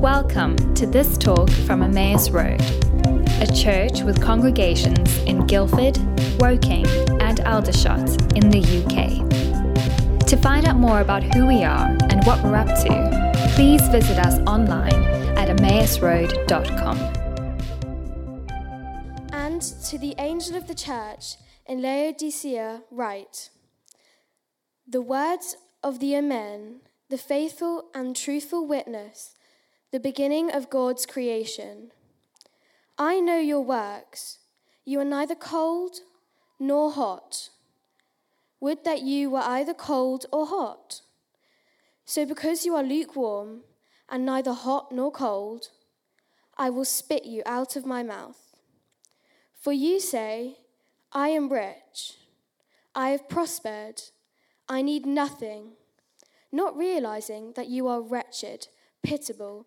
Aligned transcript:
Welcome 0.00 0.56
to 0.76 0.86
this 0.86 1.18
talk 1.18 1.50
from 1.50 1.82
Emmaus 1.82 2.30
Road, 2.30 2.58
a 3.38 3.46
church 3.54 4.00
with 4.00 4.18
congregations 4.22 5.18
in 5.24 5.46
Guildford, 5.46 5.98
Woking, 6.40 6.86
and 7.20 7.40
Aldershot 7.40 8.08
in 8.34 8.48
the 8.48 8.62
UK. 8.80 9.28
To 10.26 10.36
find 10.38 10.66
out 10.66 10.76
more 10.76 11.02
about 11.02 11.22
who 11.22 11.46
we 11.46 11.64
are 11.64 11.94
and 12.08 12.24
what 12.24 12.42
we're 12.42 12.56
up 12.56 12.68
to, 12.68 13.52
please 13.54 13.86
visit 13.88 14.18
us 14.18 14.38
online 14.48 15.04
at 15.36 15.54
emmausroad.com. 15.54 16.96
And 19.34 19.60
to 19.60 19.98
the 19.98 20.14
angel 20.16 20.56
of 20.56 20.66
the 20.66 20.74
church 20.74 21.36
in 21.66 21.82
Laodicea, 21.82 22.84
write 22.90 23.50
The 24.88 25.02
words 25.02 25.58
of 25.82 26.00
the 26.00 26.14
Amen, 26.14 26.80
the 27.10 27.18
faithful 27.18 27.90
and 27.94 28.16
truthful 28.16 28.66
witness, 28.66 29.34
the 29.92 30.00
beginning 30.00 30.52
of 30.52 30.70
God's 30.70 31.04
creation. 31.04 31.90
I 32.96 33.18
know 33.18 33.38
your 33.38 33.60
works. 33.60 34.38
You 34.84 35.00
are 35.00 35.04
neither 35.04 35.34
cold 35.34 35.98
nor 36.60 36.92
hot. 36.92 37.50
Would 38.60 38.84
that 38.84 39.02
you 39.02 39.30
were 39.30 39.40
either 39.40 39.74
cold 39.74 40.26
or 40.32 40.46
hot. 40.46 41.00
So, 42.04 42.24
because 42.24 42.64
you 42.64 42.74
are 42.76 42.82
lukewarm 42.82 43.62
and 44.08 44.24
neither 44.24 44.52
hot 44.52 44.92
nor 44.92 45.10
cold, 45.10 45.68
I 46.56 46.70
will 46.70 46.84
spit 46.84 47.24
you 47.24 47.42
out 47.46 47.74
of 47.74 47.86
my 47.86 48.02
mouth. 48.02 48.54
For 49.60 49.72
you 49.72 49.98
say, 49.98 50.58
I 51.12 51.28
am 51.28 51.52
rich, 51.52 52.18
I 52.94 53.10
have 53.10 53.28
prospered, 53.28 54.02
I 54.68 54.82
need 54.82 55.04
nothing, 55.04 55.72
not 56.52 56.76
realizing 56.76 57.54
that 57.56 57.68
you 57.68 57.88
are 57.88 58.00
wretched, 58.00 58.68
pitiable, 59.02 59.66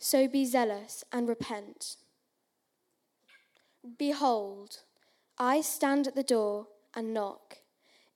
So 0.00 0.28
be 0.28 0.44
zealous 0.44 1.04
and 1.12 1.28
repent. 1.28 1.96
Behold, 3.98 4.78
I 5.38 5.60
stand 5.60 6.06
at 6.06 6.14
the 6.14 6.22
door 6.22 6.68
and 6.94 7.12
knock. 7.12 7.58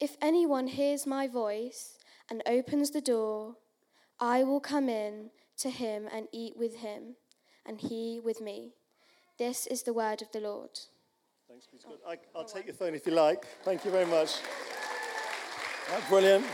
If 0.00 0.16
anyone 0.20 0.66
hears 0.66 1.06
my 1.06 1.28
voice 1.28 1.98
and 2.28 2.42
opens 2.46 2.90
the 2.90 3.00
door, 3.00 3.56
I 4.18 4.42
will 4.42 4.60
come 4.60 4.88
in 4.88 5.30
to 5.58 5.70
him 5.70 6.08
and 6.12 6.28
eat 6.32 6.56
with 6.56 6.76
him, 6.76 7.16
and 7.66 7.80
he 7.80 8.20
with 8.22 8.40
me. 8.40 8.74
This 9.38 9.66
is 9.66 9.82
the 9.82 9.92
word 9.92 10.22
of 10.22 10.30
the 10.32 10.40
Lord. 10.40 10.78
Thanks, 11.48 11.66
be 11.66 11.78
good. 11.78 11.98
I, 12.06 12.18
will 12.34 12.44
take 12.44 12.66
your 12.66 12.74
phone 12.74 12.94
if 12.94 13.06
you 13.06 13.12
like. 13.12 13.44
Thank 13.64 13.84
you 13.84 13.90
very 13.90 14.06
much. 14.06 14.38
That's 15.88 16.08
brilliant. 16.08 16.46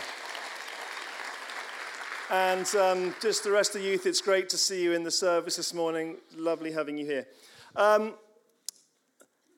And 2.31 2.67
um, 2.75 3.15
just 3.23 3.43
the 3.43 3.51
rest 3.51 3.75
of 3.75 3.81
the 3.81 3.89
youth, 3.89 4.05
it's 4.05 4.21
great 4.21 4.51
to 4.51 4.59
see 4.59 4.83
you 4.83 4.93
in 4.93 5.03
the 5.03 5.11
service 5.11 5.57
this 5.57 5.73
morning. 5.73 6.19
Lovely 6.37 6.71
having 6.71 6.99
you 6.99 7.07
here. 7.07 7.27
Um, 7.75 8.17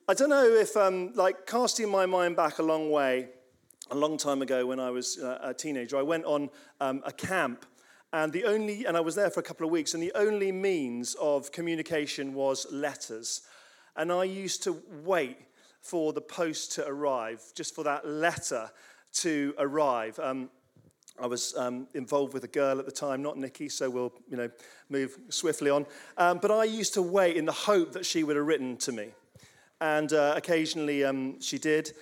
I 0.07 0.13
don't 0.13 0.29
know 0.29 0.45
if, 0.45 0.77
um, 0.77 1.11
like, 1.13 1.45
casting 1.45 1.89
my 1.89 2.05
mind 2.05 2.37
back 2.37 2.59
a 2.59 2.63
long 2.63 2.89
way, 2.89 3.27
a 3.89 3.95
long 3.95 4.17
time 4.17 4.41
ago 4.41 4.65
when 4.65 4.79
I 4.79 4.89
was 4.89 5.19
uh, 5.19 5.39
a 5.41 5.53
teenager, 5.53 5.97
I 5.97 6.01
went 6.01 6.23
on 6.23 6.49
um, 6.79 7.01
a 7.05 7.11
camp, 7.11 7.65
and 8.13 8.31
the 8.31 8.45
only, 8.45 8.85
and 8.85 8.95
I 8.95 9.01
was 9.01 9.15
there 9.15 9.29
for 9.29 9.41
a 9.41 9.43
couple 9.43 9.65
of 9.65 9.71
weeks, 9.71 9.93
and 9.93 10.01
the 10.01 10.13
only 10.15 10.53
means 10.53 11.15
of 11.15 11.51
communication 11.51 12.33
was 12.33 12.65
letters. 12.71 13.41
And 13.97 14.13
I 14.13 14.23
used 14.23 14.63
to 14.63 14.81
wait 15.03 15.37
for 15.81 16.13
the 16.13 16.21
post 16.21 16.71
to 16.73 16.87
arrive, 16.87 17.41
just 17.53 17.75
for 17.75 17.83
that 17.83 18.07
letter 18.07 18.71
to 19.13 19.53
arrive. 19.57 20.17
Um, 20.19 20.49
I 21.19 21.27
was 21.27 21.55
um, 21.55 21.87
involved 21.93 22.33
with 22.33 22.43
a 22.43 22.47
girl 22.47 22.79
at 22.79 22.85
the 22.85 22.91
time, 22.91 23.21
not 23.21 23.37
Nikki, 23.37 23.69
so 23.69 23.89
we'll 23.89 24.13
you 24.29 24.37
know, 24.37 24.49
move 24.89 25.17
swiftly 25.29 25.69
on. 25.69 25.85
Um, 26.17 26.39
but 26.41 26.51
I 26.51 26.63
used 26.63 26.93
to 26.95 27.01
wait 27.01 27.37
in 27.37 27.45
the 27.45 27.51
hope 27.51 27.91
that 27.93 28.05
she 28.05 28.23
would 28.23 28.35
have 28.35 28.45
written 28.45 28.77
to 28.77 28.91
me. 28.91 29.09
And 29.79 30.13
uh, 30.13 30.33
occasionally 30.35 31.03
um, 31.03 31.39
she 31.41 31.57
did. 31.57 31.93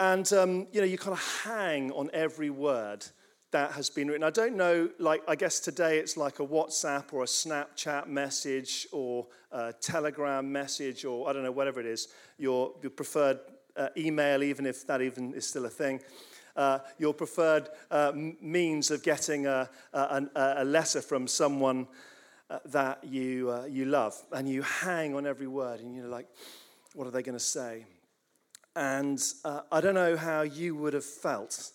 And 0.00 0.30
um, 0.32 0.66
you 0.72 0.80
know, 0.80 0.86
you 0.86 0.98
kind 0.98 1.12
of 1.12 1.42
hang 1.44 1.90
on 1.92 2.10
every 2.12 2.50
word 2.50 3.06
that 3.50 3.72
has 3.72 3.88
been 3.88 4.08
written. 4.08 4.24
I 4.24 4.30
don't 4.30 4.56
know, 4.56 4.90
like, 4.98 5.22
I 5.26 5.34
guess 5.34 5.58
today 5.58 5.98
it's 5.98 6.16
like 6.16 6.38
a 6.38 6.46
WhatsApp 6.46 7.12
or 7.12 7.22
a 7.22 7.26
Snapchat 7.26 8.06
message 8.06 8.86
or 8.92 9.26
a 9.50 9.72
Telegram 9.72 10.52
message 10.52 11.04
or 11.04 11.28
I 11.28 11.32
don't 11.32 11.42
know, 11.42 11.50
whatever 11.50 11.80
it 11.80 11.86
is, 11.86 12.08
your, 12.36 12.74
your 12.82 12.90
preferred 12.90 13.40
uh, 13.74 13.88
email, 13.96 14.42
even 14.42 14.66
if 14.66 14.86
that 14.86 15.00
even 15.00 15.32
is 15.32 15.46
still 15.46 15.64
a 15.64 15.70
thing 15.70 16.00
uh, 16.58 16.80
your 16.98 17.14
preferred 17.14 17.68
uh, 17.90 18.12
means 18.14 18.90
of 18.90 19.02
getting 19.02 19.46
a, 19.46 19.70
a, 19.92 20.26
a 20.58 20.64
letter 20.64 21.00
from 21.00 21.26
someone 21.26 21.86
uh, 22.50 22.58
that 22.66 23.02
you, 23.04 23.50
uh, 23.50 23.64
you 23.64 23.84
love. 23.84 24.20
And 24.32 24.48
you 24.48 24.62
hang 24.62 25.14
on 25.14 25.26
every 25.26 25.46
word, 25.46 25.80
and 25.80 25.94
you're 25.94 26.08
like, 26.08 26.26
what 26.94 27.06
are 27.06 27.10
they 27.10 27.22
going 27.22 27.38
to 27.38 27.44
say? 27.44 27.86
And 28.74 29.22
uh, 29.44 29.60
I 29.70 29.80
don't 29.80 29.94
know 29.94 30.16
how 30.16 30.42
you 30.42 30.74
would 30.76 30.94
have 30.94 31.04
felt 31.04 31.72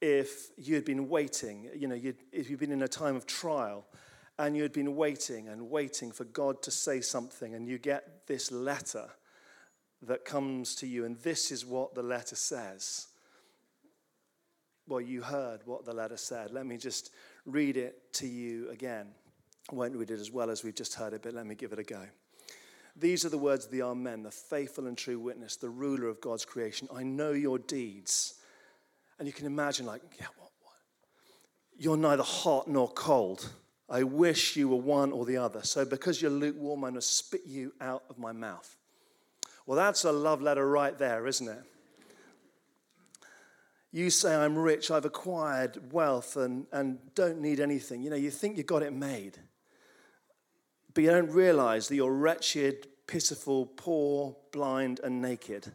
if 0.00 0.50
you 0.56 0.74
had 0.74 0.84
been 0.84 1.08
waiting, 1.08 1.68
you 1.74 1.88
know, 1.88 1.94
you'd, 1.94 2.18
if 2.30 2.48
you'd 2.48 2.60
been 2.60 2.70
in 2.70 2.82
a 2.82 2.88
time 2.88 3.16
of 3.16 3.26
trial 3.26 3.84
and 4.38 4.56
you 4.56 4.62
had 4.62 4.72
been 4.72 4.94
waiting 4.94 5.48
and 5.48 5.70
waiting 5.70 6.12
for 6.12 6.24
God 6.24 6.62
to 6.62 6.70
say 6.70 7.00
something, 7.00 7.54
and 7.54 7.66
you 7.66 7.78
get 7.78 8.26
this 8.28 8.52
letter 8.52 9.08
that 10.02 10.24
comes 10.24 10.76
to 10.76 10.86
you, 10.86 11.04
and 11.04 11.16
this 11.18 11.50
is 11.50 11.66
what 11.66 11.94
the 11.94 12.02
letter 12.02 12.36
says. 12.36 13.08
Well, 14.88 15.02
you 15.02 15.20
heard 15.20 15.60
what 15.66 15.84
the 15.84 15.92
letter 15.92 16.16
said. 16.16 16.50
Let 16.50 16.64
me 16.64 16.78
just 16.78 17.12
read 17.44 17.76
it 17.76 18.12
to 18.14 18.26
you 18.26 18.70
again. 18.70 19.08
I 19.70 19.74
won't 19.74 19.94
read 19.94 20.10
it 20.10 20.18
as 20.18 20.30
well 20.30 20.50
as 20.50 20.64
we've 20.64 20.74
just 20.74 20.94
heard 20.94 21.12
it, 21.12 21.22
but 21.22 21.34
let 21.34 21.46
me 21.46 21.54
give 21.54 21.74
it 21.74 21.78
a 21.78 21.84
go. 21.84 22.06
These 22.96 23.26
are 23.26 23.28
the 23.28 23.38
words 23.38 23.66
of 23.66 23.70
the 23.70 23.82
Amen, 23.82 24.22
the 24.22 24.30
faithful 24.30 24.86
and 24.86 24.96
true 24.96 25.18
witness, 25.18 25.56
the 25.56 25.68
ruler 25.68 26.08
of 26.08 26.22
God's 26.22 26.46
creation. 26.46 26.88
I 26.92 27.02
know 27.02 27.32
your 27.32 27.58
deeds. 27.58 28.34
And 29.18 29.28
you 29.28 29.32
can 29.32 29.46
imagine, 29.46 29.84
like, 29.84 30.00
yeah, 30.18 30.26
what, 30.38 30.50
what? 30.62 30.74
You're 31.76 31.98
neither 31.98 32.22
hot 32.22 32.66
nor 32.66 32.88
cold. 32.88 33.50
I 33.90 34.04
wish 34.04 34.56
you 34.56 34.68
were 34.68 34.76
one 34.76 35.12
or 35.12 35.26
the 35.26 35.36
other. 35.36 35.62
So 35.64 35.84
because 35.84 36.22
you're 36.22 36.30
lukewarm, 36.30 36.82
I'm 36.84 36.92
going 36.92 36.94
to 36.94 37.02
spit 37.02 37.42
you 37.46 37.74
out 37.80 38.04
of 38.08 38.18
my 38.18 38.32
mouth. 38.32 38.74
Well, 39.66 39.76
that's 39.76 40.04
a 40.04 40.12
love 40.12 40.40
letter 40.40 40.66
right 40.66 40.96
there, 40.96 41.26
isn't 41.26 41.48
it? 41.48 41.62
You 43.90 44.10
say, 44.10 44.34
I'm 44.34 44.56
rich, 44.56 44.90
I've 44.90 45.06
acquired 45.06 45.92
wealth 45.92 46.36
and, 46.36 46.66
and 46.72 46.98
don't 47.14 47.40
need 47.40 47.58
anything. 47.58 48.02
You 48.02 48.10
know, 48.10 48.16
you 48.16 48.30
think 48.30 48.56
you've 48.56 48.66
got 48.66 48.82
it 48.82 48.92
made. 48.92 49.38
But 50.92 51.04
you 51.04 51.10
don't 51.10 51.30
realize 51.30 51.88
that 51.88 51.96
you're 51.96 52.12
wretched, 52.12 52.86
pitiful, 53.06 53.66
poor, 53.66 54.36
blind, 54.52 55.00
and 55.02 55.22
naked. 55.22 55.72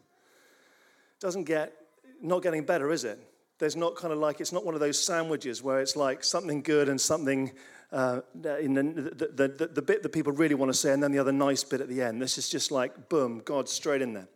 Doesn't 1.19 1.45
get, 1.45 1.73
not 2.21 2.43
getting 2.43 2.65
better, 2.65 2.91
is 2.91 3.03
it? 3.03 3.19
There's 3.57 3.75
not 3.75 3.95
kind 3.95 4.11
of 4.11 4.19
like, 4.19 4.41
it's 4.41 4.51
not 4.51 4.65
one 4.65 4.73
of 4.73 4.79
those 4.79 5.03
sandwiches 5.03 5.63
where 5.63 5.79
it's 5.79 5.95
like 5.95 6.23
something 6.23 6.61
good 6.61 6.89
and 6.89 6.99
something 6.99 7.51
uh, 7.91 8.21
in 8.59 8.73
the, 8.73 8.83
the, 8.83 9.47
the, 9.47 9.67
the 9.67 9.81
bit 9.81 10.03
that 10.03 10.09
people 10.09 10.33
really 10.33 10.55
want 10.55 10.69
to 10.69 10.77
say 10.77 10.91
and 10.91 11.01
then 11.01 11.11
the 11.11 11.19
other 11.19 11.31
nice 11.31 11.63
bit 11.63 11.79
at 11.79 11.87
the 11.87 12.01
end. 12.01 12.21
This 12.21 12.37
is 12.37 12.49
just 12.49 12.71
like, 12.71 13.09
boom, 13.09 13.41
God 13.45 13.69
straight 13.69 14.01
in 14.01 14.13
there. 14.13 14.27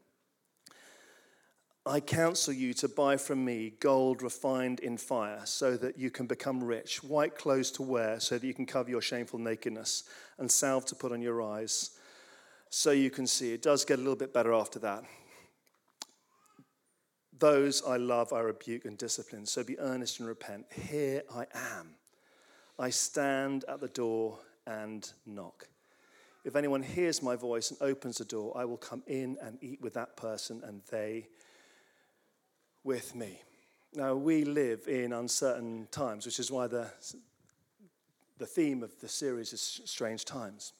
I 1.87 2.01
counsel 2.01 2.53
you 2.53 2.73
to 2.75 2.89
buy 2.89 3.15
from 3.15 3.45
me 3.45 3.73
gold 3.79 4.21
refined 4.21 4.81
in 4.81 4.97
fire, 4.97 5.41
so 5.45 5.77
that 5.77 5.97
you 5.97 6.11
can 6.11 6.27
become 6.27 6.61
rich, 6.61 7.01
white 7.01 7.37
clothes 7.37 7.71
to 7.71 7.81
wear, 7.81 8.19
so 8.19 8.37
that 8.37 8.45
you 8.45 8.53
can 8.53 8.65
cover 8.65 8.89
your 8.89 9.01
shameful 9.01 9.39
nakedness, 9.39 10.03
and 10.37 10.51
salve 10.51 10.85
to 10.87 10.95
put 10.95 11.13
on 11.13 11.21
your 11.21 11.41
eyes, 11.41 11.91
so 12.69 12.91
you 12.91 13.09
can 13.09 13.25
see. 13.25 13.53
It 13.53 13.61
does 13.61 13.85
get 13.85 13.99
a 13.99 14.01
little 14.01 14.17
bit 14.17 14.33
better 14.33 14.53
after 14.53 14.79
that. 14.79 15.05
Those 17.39 17.81
I 17.87 17.97
love, 17.97 18.33
I 18.33 18.41
rebuke 18.41 18.83
and 18.83 18.97
discipline, 18.97 19.45
so 19.45 19.63
be 19.63 19.79
earnest 19.79 20.19
and 20.19 20.27
repent. 20.27 20.65
Here 20.73 21.23
I 21.33 21.45
am. 21.53 21.95
I 22.77 22.89
stand 22.89 23.63
at 23.69 23.79
the 23.79 23.87
door 23.87 24.39
and 24.65 25.09
knock. 25.25 25.67
If 26.43 26.55
anyone 26.55 26.83
hears 26.83 27.21
my 27.21 27.35
voice 27.35 27.71
and 27.71 27.81
opens 27.81 28.17
the 28.17 28.25
door, 28.25 28.53
I 28.57 28.65
will 28.65 28.77
come 28.77 29.03
in 29.07 29.37
and 29.41 29.57
eat 29.61 29.81
with 29.81 29.93
that 29.93 30.17
person, 30.17 30.61
and 30.65 30.81
they 30.91 31.27
with 32.87 33.15
me. 33.15 33.41
Now, 33.93 34.15
we 34.15 34.45
live 34.45 34.87
in 34.87 35.11
uncertain 35.11 35.89
times, 35.91 36.25
which 36.25 36.39
is 36.39 36.49
why 36.49 36.67
the 36.67 36.87
the 38.37 38.45
theme 38.45 38.81
of 38.81 38.97
the 39.01 39.09
series 39.09 39.51
is 39.51 39.81
Strange 39.83 40.23
Times. 40.23 40.71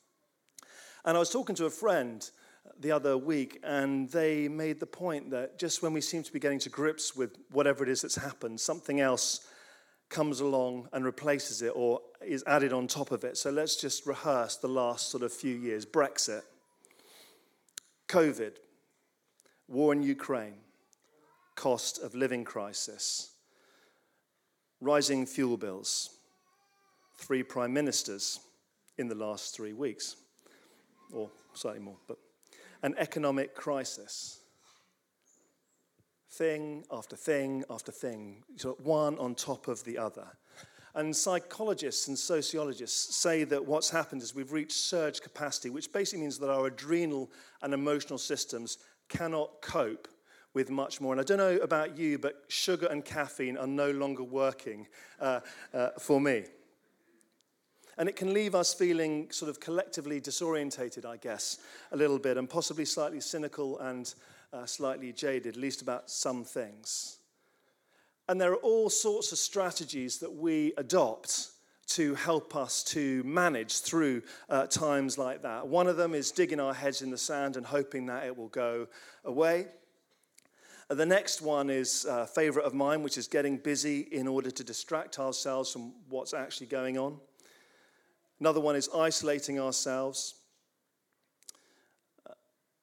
And 1.03 1.17
I 1.17 1.19
was 1.19 1.29
talking 1.29 1.55
to 1.55 1.65
a 1.65 1.69
friend 1.69 2.29
the 2.79 2.91
other 2.91 3.17
week, 3.17 3.59
and 3.61 4.09
they 4.09 4.47
made 4.47 4.79
the 4.79 4.85
point 4.85 5.31
that 5.31 5.59
just 5.59 5.83
when 5.83 5.91
we 5.91 5.99
seem 5.99 6.23
to 6.23 6.31
be 6.31 6.39
getting 6.39 6.59
to 6.59 6.69
grips 6.69 7.13
with 7.15 7.31
whatever 7.51 7.83
it 7.83 7.89
is 7.89 8.03
that's 8.03 8.15
happened, 8.15 8.61
something 8.61 9.01
else 9.01 9.45
comes 10.07 10.39
along 10.39 10.87
and 10.93 11.03
replaces 11.03 11.61
it 11.61 11.73
or 11.75 11.99
is 12.25 12.41
added 12.47 12.71
on 12.71 12.87
top 12.87 13.11
of 13.11 13.25
it. 13.25 13.35
So 13.37 13.49
let's 13.49 13.75
just 13.75 14.05
rehearse 14.05 14.55
the 14.55 14.69
last 14.69 15.09
sort 15.09 15.23
of 15.23 15.33
few 15.33 15.55
years 15.55 15.85
Brexit, 15.85 16.43
COVID, 18.07 18.53
war 19.67 19.91
in 19.91 20.03
Ukraine, 20.03 20.59
cost 21.57 21.99
of 22.01 22.15
living 22.15 22.45
crisis, 22.45 23.31
rising 24.79 25.25
fuel 25.25 25.57
bills, 25.57 26.11
three 27.17 27.43
prime 27.43 27.73
ministers 27.73 28.39
in 28.97 29.09
the 29.09 29.15
last 29.15 29.53
three 29.53 29.73
weeks, 29.73 30.15
or 31.11 31.29
slightly 31.53 31.81
more, 31.81 31.97
but 32.07 32.17
an 32.83 32.95
economic 32.97 33.55
crisis. 33.55 34.39
Thing 36.31 36.85
after 36.91 37.15
thing 37.15 37.63
after 37.69 37.91
thing, 37.91 38.43
one 38.83 39.17
on 39.17 39.33
top 39.33 39.67
of 39.67 39.83
the 39.83 39.97
other. 39.97 40.27
And 40.93 41.15
psychologists 41.15 42.07
and 42.07 42.17
sociologists 42.17 43.15
say 43.15 43.43
that 43.45 43.65
what's 43.65 43.89
happened 43.89 44.21
is 44.21 44.35
we've 44.35 44.51
reached 44.51 44.73
surge 44.73 45.21
capacity, 45.21 45.71
which 45.71 45.91
basically 45.91 46.21
means 46.21 46.37
that 46.37 46.51
our 46.51 46.67
adrenal 46.67 47.31
and 47.63 47.73
emotional 47.73 48.19
systems 48.19 48.77
cannot 49.09 49.61
cope 49.61 50.07
with 50.57 50.71
much 50.71 50.99
more. 50.99 51.13
And 51.13 51.21
I 51.21 51.23
don't 51.23 51.37
know 51.37 51.57
about 51.57 51.99
you, 51.99 52.17
but 52.17 52.43
sugar 52.47 52.87
and 52.87 53.05
caffeine 53.05 53.57
are 53.57 53.67
no 53.67 53.91
longer 53.91 54.23
working 54.23 54.87
uh, 55.19 55.41
uh, 55.71 55.89
for 55.99 56.19
me. 56.19 56.45
And 57.99 58.09
it 58.09 58.15
can 58.15 58.33
leave 58.33 58.55
us 58.55 58.73
feeling 58.73 59.29
sort 59.29 59.49
of 59.51 59.59
collectively 59.59 60.19
disorientated, 60.19 61.05
I 61.05 61.17
guess, 61.17 61.59
a 61.91 61.95
little 61.95 62.17
bit, 62.17 62.37
and 62.37 62.49
possibly 62.49 62.85
slightly 62.85 63.21
cynical 63.21 63.77
and 63.77 64.11
uh, 64.51 64.65
slightly 64.65 65.13
jaded, 65.13 65.57
at 65.57 65.61
least 65.61 65.83
about 65.83 66.09
some 66.09 66.43
things. 66.43 67.19
And 68.27 68.41
there 68.41 68.51
are 68.51 68.63
all 68.63 68.89
sorts 68.89 69.31
of 69.31 69.37
strategies 69.37 70.17
that 70.17 70.33
we 70.33 70.73
adopt 70.77 71.51
to 71.89 72.15
help 72.15 72.55
us 72.55 72.83
to 72.83 73.23
manage 73.23 73.81
through 73.81 74.23
uh, 74.49 74.65
times 74.65 75.19
like 75.19 75.43
that. 75.43 75.67
One 75.67 75.85
of 75.85 75.97
them 75.97 76.15
is 76.15 76.31
digging 76.31 76.59
our 76.59 76.73
heads 76.73 77.03
in 77.03 77.11
the 77.11 77.17
sand 77.17 77.57
and 77.57 77.65
hoping 77.65 78.07
that 78.07 78.25
it 78.25 78.35
will 78.35 78.49
go 78.49 78.87
away. 79.23 79.67
The 80.89 81.05
next 81.05 81.41
one 81.41 81.69
is 81.69 82.05
a 82.05 82.25
favorite 82.25 82.65
of 82.65 82.73
mine, 82.73 83.03
which 83.03 83.17
is 83.17 83.27
getting 83.27 83.57
busy 83.57 83.99
in 83.99 84.25
order 84.25 84.49
to 84.49 84.63
distract 84.63 85.19
ourselves 85.19 85.71
from 85.71 85.91
what's 86.07 86.33
actually 86.33 86.67
going 86.67 86.97
on. 86.97 87.17
Another 88.39 88.61
one 88.61 88.77
is 88.77 88.87
isolating 88.95 89.59
ourselves. 89.59 90.35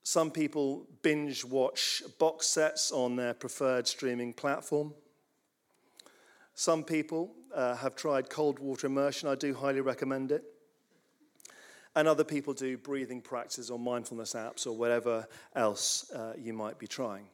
Some 0.03 0.31
people 0.31 0.87
binge 1.01 1.47
watch 1.47 2.03
box 2.19 2.47
sets 2.47 2.93
on 2.93 3.17
their 3.17 3.33
preferred 3.33 3.87
streaming 3.87 4.35
platform. 4.35 4.93
Some 6.55 6.85
people 6.85 7.33
uh, 7.55 7.75
have 7.77 7.97
tried 7.97 8.29
cold 8.29 8.59
water 8.59 8.87
immersion. 8.87 9.31
I 9.31 9.35
do 9.35 9.55
highly 9.55 9.81
recommend 9.81 10.31
it. 10.31 10.45
And 11.97 12.07
other 12.07 12.25
people 12.25 12.53
do 12.53 12.77
breathing 12.77 13.23
practices 13.23 13.71
or 13.71 13.79
mindfulness 13.79 14.35
apps 14.35 14.67
or 14.67 14.73
whatever 14.73 15.27
else 15.57 16.11
uh, 16.11 16.35
you 16.37 16.53
might 16.53 16.79
be 16.79 16.87
trying. 16.87 17.29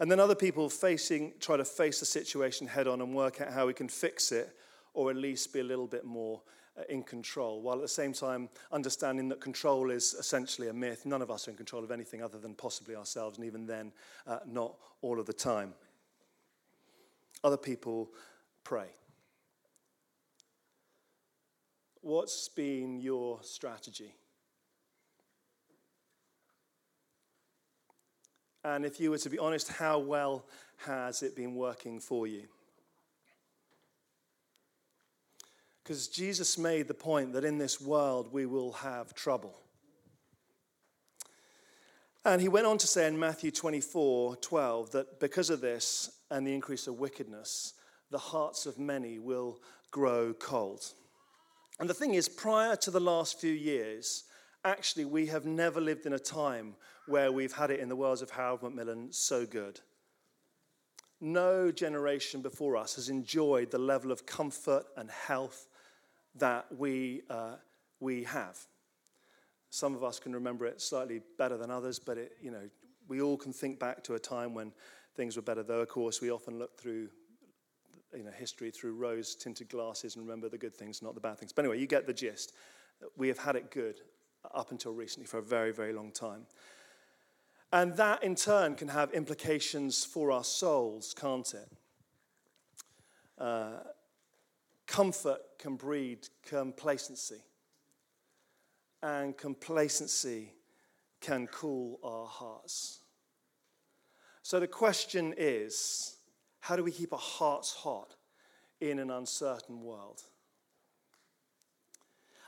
And 0.00 0.10
then 0.10 0.20
other 0.20 0.34
people 0.34 0.68
facing, 0.68 1.34
try 1.40 1.56
to 1.56 1.64
face 1.64 2.00
the 2.00 2.06
situation 2.06 2.66
head 2.66 2.86
on 2.86 3.00
and 3.00 3.14
work 3.14 3.40
out 3.40 3.52
how 3.52 3.66
we 3.66 3.74
can 3.74 3.88
fix 3.88 4.30
it 4.30 4.56
or 4.94 5.10
at 5.10 5.16
least 5.16 5.52
be 5.52 5.60
a 5.60 5.64
little 5.64 5.86
bit 5.86 6.04
more 6.04 6.40
uh, 6.78 6.82
in 6.88 7.02
control, 7.02 7.60
while 7.60 7.76
at 7.76 7.82
the 7.82 7.88
same 7.88 8.12
time 8.12 8.48
understanding 8.72 9.28
that 9.28 9.40
control 9.40 9.90
is 9.90 10.14
essentially 10.14 10.68
a 10.68 10.72
myth. 10.72 11.04
None 11.04 11.22
of 11.22 11.30
us 11.30 11.46
are 11.46 11.50
in 11.50 11.56
control 11.56 11.84
of 11.84 11.90
anything 11.90 12.22
other 12.22 12.38
than 12.38 12.54
possibly 12.54 12.94
ourselves, 12.94 13.36
and 13.38 13.46
even 13.46 13.66
then, 13.66 13.92
uh, 14.26 14.38
not 14.46 14.74
all 15.02 15.18
of 15.18 15.26
the 15.26 15.32
time. 15.32 15.74
Other 17.42 17.56
people 17.56 18.10
pray. 18.64 18.88
What's 22.00 22.48
been 22.48 23.00
your 23.00 23.40
strategy? 23.42 24.14
And 28.64 28.84
if 28.84 29.00
you 29.00 29.10
were 29.10 29.18
to 29.18 29.30
be 29.30 29.38
honest, 29.38 29.68
how 29.68 29.98
well 29.98 30.44
has 30.78 31.22
it 31.22 31.36
been 31.36 31.54
working 31.54 32.00
for 32.00 32.26
you? 32.26 32.44
Because 35.82 36.08
Jesus 36.08 36.58
made 36.58 36.86
the 36.86 36.94
point 36.94 37.32
that 37.32 37.44
in 37.44 37.56
this 37.56 37.80
world 37.80 38.32
we 38.32 38.44
will 38.44 38.72
have 38.72 39.14
trouble. 39.14 39.58
And 42.24 42.42
he 42.42 42.48
went 42.48 42.66
on 42.66 42.76
to 42.78 42.86
say 42.86 43.06
in 43.06 43.18
Matthew 43.18 43.50
24 43.50 44.36
12 44.36 44.90
that 44.90 45.18
because 45.18 45.48
of 45.48 45.62
this 45.62 46.10
and 46.30 46.46
the 46.46 46.52
increase 46.52 46.86
of 46.86 46.98
wickedness, 46.98 47.72
the 48.10 48.18
hearts 48.18 48.66
of 48.66 48.78
many 48.78 49.18
will 49.18 49.60
grow 49.90 50.34
cold. 50.34 50.92
And 51.80 51.88
the 51.88 51.94
thing 51.94 52.14
is, 52.14 52.28
prior 52.28 52.76
to 52.76 52.90
the 52.90 53.00
last 53.00 53.40
few 53.40 53.52
years, 53.52 54.24
actually, 54.64 55.04
we 55.04 55.26
have 55.26 55.46
never 55.46 55.80
lived 55.80 56.06
in 56.06 56.12
a 56.12 56.18
time 56.18 56.74
where 57.06 57.32
we've 57.32 57.52
had 57.52 57.70
it 57.70 57.80
in 57.80 57.88
the 57.88 57.96
words 57.96 58.22
of 58.22 58.30
Harold 58.30 58.62
Macmillan 58.62 59.12
so 59.12 59.46
good. 59.46 59.80
No 61.20 61.72
generation 61.72 62.42
before 62.42 62.76
us 62.76 62.94
has 62.94 63.08
enjoyed 63.08 63.70
the 63.70 63.78
level 63.78 64.12
of 64.12 64.26
comfort 64.26 64.84
and 64.96 65.10
health 65.10 65.66
that 66.36 66.66
we, 66.76 67.22
uh, 67.28 67.56
we 67.98 68.24
have. 68.24 68.58
Some 69.70 69.94
of 69.94 70.04
us 70.04 70.18
can 70.18 70.32
remember 70.32 70.66
it 70.66 70.80
slightly 70.80 71.20
better 71.36 71.56
than 71.56 71.70
others, 71.70 71.98
but 71.98 72.18
it, 72.18 72.32
you 72.40 72.50
know, 72.50 72.68
we 73.08 73.20
all 73.20 73.36
can 73.36 73.52
think 73.52 73.78
back 73.78 74.04
to 74.04 74.14
a 74.14 74.18
time 74.18 74.54
when 74.54 74.72
things 75.16 75.34
were 75.34 75.42
better, 75.42 75.62
though, 75.62 75.80
of 75.80 75.88
course, 75.88 76.20
we 76.20 76.30
often 76.30 76.58
look 76.58 76.78
through 76.78 77.08
you 78.16 78.22
know, 78.22 78.30
history 78.30 78.70
through 78.70 78.94
rose 78.94 79.34
tinted 79.34 79.68
glasses 79.68 80.16
and 80.16 80.24
remember 80.24 80.48
the 80.48 80.56
good 80.56 80.74
things, 80.74 81.02
not 81.02 81.14
the 81.14 81.20
bad 81.20 81.38
things. 81.38 81.52
But 81.52 81.64
anyway, 81.64 81.80
you 81.80 81.86
get 81.86 82.06
the 82.06 82.12
gist. 82.12 82.52
We 83.16 83.28
have 83.28 83.38
had 83.38 83.56
it 83.56 83.70
good 83.70 83.96
up 84.54 84.70
until 84.70 84.92
recently 84.92 85.26
for 85.26 85.38
a 85.38 85.42
very, 85.42 85.72
very 85.72 85.92
long 85.92 86.10
time. 86.10 86.46
And 87.72 87.96
that 87.96 88.22
in 88.22 88.34
turn 88.34 88.74
can 88.74 88.88
have 88.88 89.12
implications 89.12 90.04
for 90.04 90.32
our 90.32 90.44
souls, 90.44 91.14
can't 91.18 91.52
it? 91.54 91.68
Uh, 93.38 93.80
Comfort 94.88 95.40
can 95.58 95.76
breed 95.76 96.26
complacency, 96.42 97.42
and 99.02 99.36
complacency 99.36 100.54
can 101.20 101.46
cool 101.48 102.00
our 102.02 102.26
hearts. 102.26 103.00
So 104.42 104.58
the 104.58 104.66
question 104.66 105.34
is 105.36 106.16
how 106.60 106.74
do 106.74 106.82
we 106.82 106.90
keep 106.90 107.12
our 107.12 107.18
hearts 107.18 107.74
hot 107.74 108.16
in 108.80 108.98
an 108.98 109.10
uncertain 109.10 109.82
world? 109.82 110.22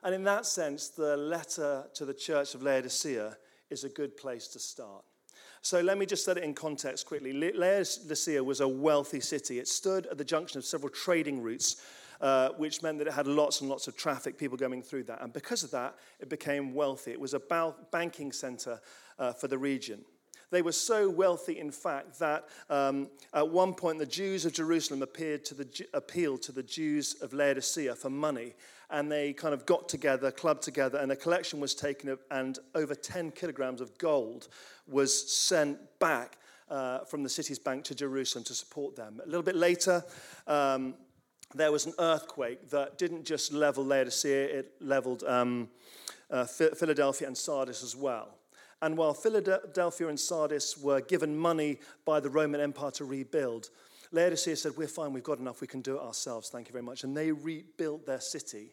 And 0.03 0.15
in 0.15 0.25
that 0.25 0.47
sense, 0.47 0.89
the 0.89 1.17
letter 1.17 1.85
to 1.95 2.05
the 2.05 2.15
church 2.15 2.55
of 2.55 2.63
Laodicea 2.63 3.37
is 3.69 3.85
a 3.85 3.89
good 3.89 4.17
place 4.17 4.49
to 4.49 4.59
start. 4.59 5.05
So 5.63 5.81
let 5.81 5.99
me 5.99 6.07
just 6.07 6.25
set 6.25 6.39
it 6.39 6.45
in 6.45 6.55
context 6.55 7.07
quickly. 7.07 7.33
Laodicea 7.33 8.43
was 8.43 8.61
a 8.61 8.69
wealthy 8.69 9.21
city. 9.21 9.59
It 9.59 9.69
stood 9.69 10.07
at 10.07 10.17
the 10.17 10.25
junction 10.25 10.59
of 10.59 10.65
several 10.65 10.91
trading 10.91 11.43
routes 11.43 11.83
uh, 12.21 12.51
which 12.59 12.83
meant 12.83 12.99
that 12.99 13.07
it 13.07 13.15
had 13.15 13.27
lots 13.27 13.61
and 13.61 13.71
lots 13.71 13.89
of 13.89 13.97
traffic, 13.97 14.37
people 14.37 14.57
going 14.57 14.83
through 14.83 15.05
that. 15.05 15.23
And 15.23 15.33
because 15.33 15.63
of 15.63 15.71
that, 15.71 15.95
it 16.19 16.29
became 16.29 16.75
wealthy. 16.75 17.13
It 17.13 17.21
was 17.21 17.35
a 17.35 17.41
banking 17.91 18.33
center 18.33 18.81
uh, 19.19 19.33
for 19.33 19.49
the 19.49 19.59
region. 19.59 20.05
They 20.51 20.63
were 20.63 20.73
so 20.73 21.09
wealthy, 21.09 21.59
in 21.59 21.71
fact, 21.71 22.19
that 22.19 22.49
um, 22.69 23.09
at 23.33 23.49
one 23.49 23.73
point 23.75 23.99
the 23.99 24.07
Jews 24.07 24.45
of 24.45 24.53
Jerusalem 24.53 25.03
appeared 25.03 25.45
to 25.47 25.55
the, 25.55 25.87
appealed 25.95 26.43
to 26.43 26.53
the 26.53 26.63
Jews 26.63 27.21
of 27.23 27.33
Laodicea 27.33 27.95
for 27.95 28.11
money. 28.11 28.55
And 28.91 29.11
they 29.11 29.33
kind 29.33 29.55
of 29.55 29.65
got 29.67 29.89
together, 29.89 30.33
clubbed 30.33 30.63
together, 30.63 30.99
and 30.99 31.13
a 31.13 31.17
collection 31.17 31.61
was 31.61 31.75
taken, 31.75 32.11
up, 32.11 32.19
and 32.33 32.59
over 32.75 32.97
10 32.97 33.31
kilograms 33.31 33.81
of 33.81 33.97
gold 33.99 34.49
was 34.89 35.33
sent 35.33 35.79
back 36.01 36.39
uh, 36.69 37.01
from 37.01 37.23
the 37.23 37.29
city's 37.29 37.59
bank 37.59 37.85
to 37.85 37.95
Jerusalem 37.95 38.45
to 38.45 38.55
support 38.55 38.97
them. 38.97 39.21
A 39.23 39.27
little 39.27 39.43
bit 39.43 39.55
later, 39.55 40.05
um, 40.49 40.95
there 41.55 41.71
was 41.71 41.87
an 41.87 41.95
earthquake 42.01 42.69
that 42.71 42.99
didn't 42.99 43.25
just 43.25 43.53
level 43.53 43.85
Laodicea, 43.85 44.45
it 44.47 44.73
leveled 44.81 45.23
um, 45.25 45.69
uh, 46.31 46.45
Philadelphia 46.45 47.27
and 47.27 47.37
Sardis 47.37 47.83
as 47.83 47.95
well. 47.95 48.37
And 48.83 48.97
while 48.97 49.13
Philadelphia 49.15 50.09
and 50.09 50.19
Sardis 50.19 50.79
were 50.79 51.01
given 51.01 51.37
money 51.37 51.79
by 52.05 52.21
the 52.21 52.31
Roman 52.31 52.61
Empire 52.61 52.91
to 52.93 53.05
rebuild, 53.05 53.71
Laodicea 54.13 54.57
said, 54.57 54.77
We're 54.77 54.89
fine, 54.89 55.13
we've 55.13 55.23
got 55.23 55.39
enough, 55.39 55.61
we 55.61 55.67
can 55.67 55.83
do 55.83 55.97
it 55.97 56.01
ourselves, 56.01 56.49
thank 56.49 56.69
you 56.69 56.73
very 56.73 56.83
much. 56.83 57.05
And 57.05 57.17
they 57.17 57.31
rebuilt 57.31 58.07
their 58.07 58.21
city 58.21 58.73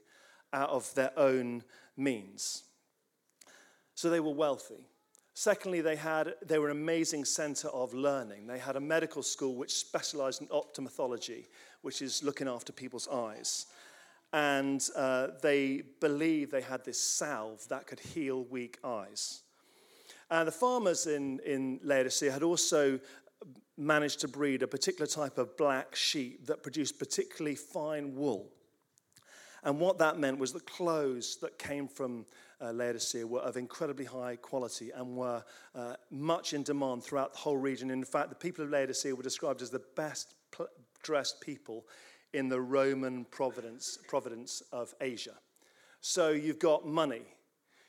out 0.54 0.70
of 0.70 0.94
their 0.96 1.12
own 1.18 1.64
means. 1.98 2.64
So 3.96 4.10
they 4.10 4.20
were 4.20 4.34
wealthy. 4.34 4.88
Secondly, 5.34 5.82
they, 5.82 5.96
had, 5.96 6.34
they 6.46 6.58
were 6.58 6.70
an 6.70 6.78
amazing 6.78 7.26
center 7.26 7.68
of 7.68 7.94
learning. 7.94 8.48
They 8.48 8.58
had 8.58 8.76
a 8.76 8.80
medical 8.80 9.22
school 9.22 9.56
which 9.56 9.76
specialized 9.76 10.42
in 10.42 10.48
optometrology, 10.48 11.46
which 11.82 12.02
is 12.02 12.24
looking 12.24 12.48
after 12.48 12.74
people's 12.74 13.08
eyes. 13.08 13.68
and 14.34 14.90
uh, 14.96 15.28
they 15.42 15.84
believed 16.02 16.52
they 16.52 16.62
had 16.62 16.84
this 16.84 17.02
salve 17.02 17.66
that 17.70 17.88
could 17.88 18.00
heal 18.00 18.46
weak 18.46 18.78
eyes. 18.84 19.44
And 20.30 20.48
the 20.48 20.52
farmers 20.52 21.08
in, 21.08 21.40
in 21.46 21.80
Laodicea 21.84 22.32
had 22.32 22.44
also 22.44 23.00
managed 23.78 24.20
to 24.22 24.28
breed 24.28 24.64
a 24.64 24.68
particular 24.68 25.08
type 25.08 25.38
of 25.38 25.56
black 25.56 25.96
sheep 25.96 26.48
that 26.48 26.64
produced 26.64 27.00
particularly 27.00 27.56
fine 27.56 28.16
wool. 28.16 28.52
And 29.64 29.80
what 29.80 29.98
that 30.00 30.18
meant 30.18 30.40
was 30.40 30.54
the 30.54 30.60
clothes 30.62 31.38
that 31.42 31.60
came 31.60 31.88
from 31.88 32.26
uh, 32.60 32.72
Laodicea 32.72 33.26
were 33.26 33.42
of 33.42 33.58
incredibly 33.58 34.06
high 34.06 34.36
quality 34.36 34.92
and 34.92 35.16
were 35.16 35.44
uh, 35.76 35.96
much 36.10 36.54
in 36.54 36.64
demand 36.64 37.04
throughout 37.04 37.34
the 37.34 37.40
whole 37.40 37.58
region. 37.58 37.92
In 37.92 38.04
fact, 38.04 38.30
the 38.30 38.36
people 38.36 38.64
of 38.64 38.72
Laodicea 38.72 39.16
were 39.16 39.24
described 39.24 39.62
as 39.62 39.70
the 39.70 39.84
best 39.96 40.34
pl- 40.52 40.68
dressed 41.04 41.42
people 41.42 41.86
in 42.34 42.50
the 42.50 42.60
Roman 42.60 43.26
providence, 43.26 43.98
providence 44.08 44.62
of 44.72 44.94
Asia. 45.02 45.36
So 46.02 46.30
you've 46.30 46.60
got 46.60 46.86
money, 46.86 47.24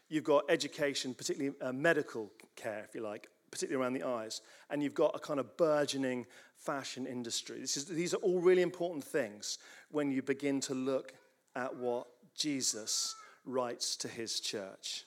you've 0.08 0.24
got 0.24 0.44
education, 0.48 1.14
particularly 1.14 1.54
uh, 1.60 1.72
medical 1.72 2.30
care, 2.56 2.84
if 2.88 2.94
you 2.94 3.02
like, 3.02 3.28
particularly 3.50 3.82
around 3.82 3.92
the 3.94 4.02
eyes, 4.02 4.40
and 4.70 4.82
you've 4.82 4.94
got 4.94 5.14
a 5.14 5.18
kind 5.18 5.40
of 5.40 5.56
burgeoning 5.56 6.26
fashion 6.56 7.06
industry. 7.06 7.60
Is, 7.60 7.84
these 7.86 8.14
are 8.14 8.18
all 8.18 8.40
really 8.40 8.62
important 8.62 9.04
things 9.04 9.58
when 9.90 10.10
you 10.10 10.22
begin 10.22 10.60
to 10.62 10.74
look 10.74 11.12
at 11.54 11.74
what 11.74 12.06
Jesus 12.34 13.14
writes 13.44 13.96
to 13.96 14.08
his 14.08 14.40
church. 14.40 15.04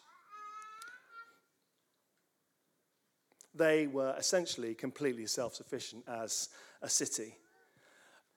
They 3.53 3.87
were 3.87 4.15
essentially 4.17 4.73
completely 4.73 5.25
self 5.25 5.55
sufficient 5.55 6.05
as 6.07 6.49
a 6.81 6.89
city, 6.89 7.35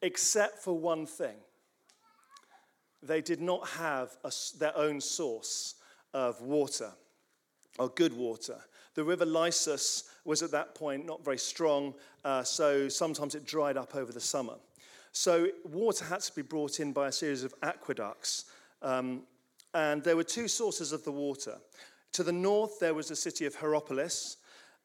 except 0.02 0.58
for 0.58 0.76
one 0.76 1.06
thing. 1.06 1.36
They 3.02 3.20
did 3.20 3.40
not 3.40 3.68
have 3.68 4.16
a, 4.24 4.32
their 4.58 4.76
own 4.76 5.00
source 5.00 5.76
of 6.14 6.40
water, 6.40 6.92
or 7.78 7.90
good 7.90 8.16
water. 8.16 8.56
The 8.94 9.04
river 9.04 9.26
Lycus 9.26 10.04
was 10.24 10.42
at 10.42 10.52
that 10.52 10.74
point 10.74 11.04
not 11.04 11.24
very 11.24 11.38
strong, 11.38 11.94
uh, 12.24 12.42
so 12.42 12.88
sometimes 12.88 13.34
it 13.34 13.44
dried 13.44 13.76
up 13.76 13.94
over 13.94 14.12
the 14.12 14.20
summer. 14.20 14.54
So 15.12 15.48
water 15.64 16.04
had 16.04 16.20
to 16.20 16.34
be 16.34 16.42
brought 16.42 16.80
in 16.80 16.92
by 16.92 17.08
a 17.08 17.12
series 17.12 17.44
of 17.44 17.54
aqueducts. 17.62 18.46
Um, 18.82 19.22
and 19.74 20.02
there 20.02 20.16
were 20.16 20.24
two 20.24 20.48
sources 20.48 20.92
of 20.92 21.04
the 21.04 21.12
water. 21.12 21.58
To 22.12 22.22
the 22.22 22.32
north, 22.32 22.78
there 22.78 22.94
was 22.94 23.08
the 23.08 23.16
city 23.16 23.44
of 23.44 23.56
Hierapolis, 23.56 24.36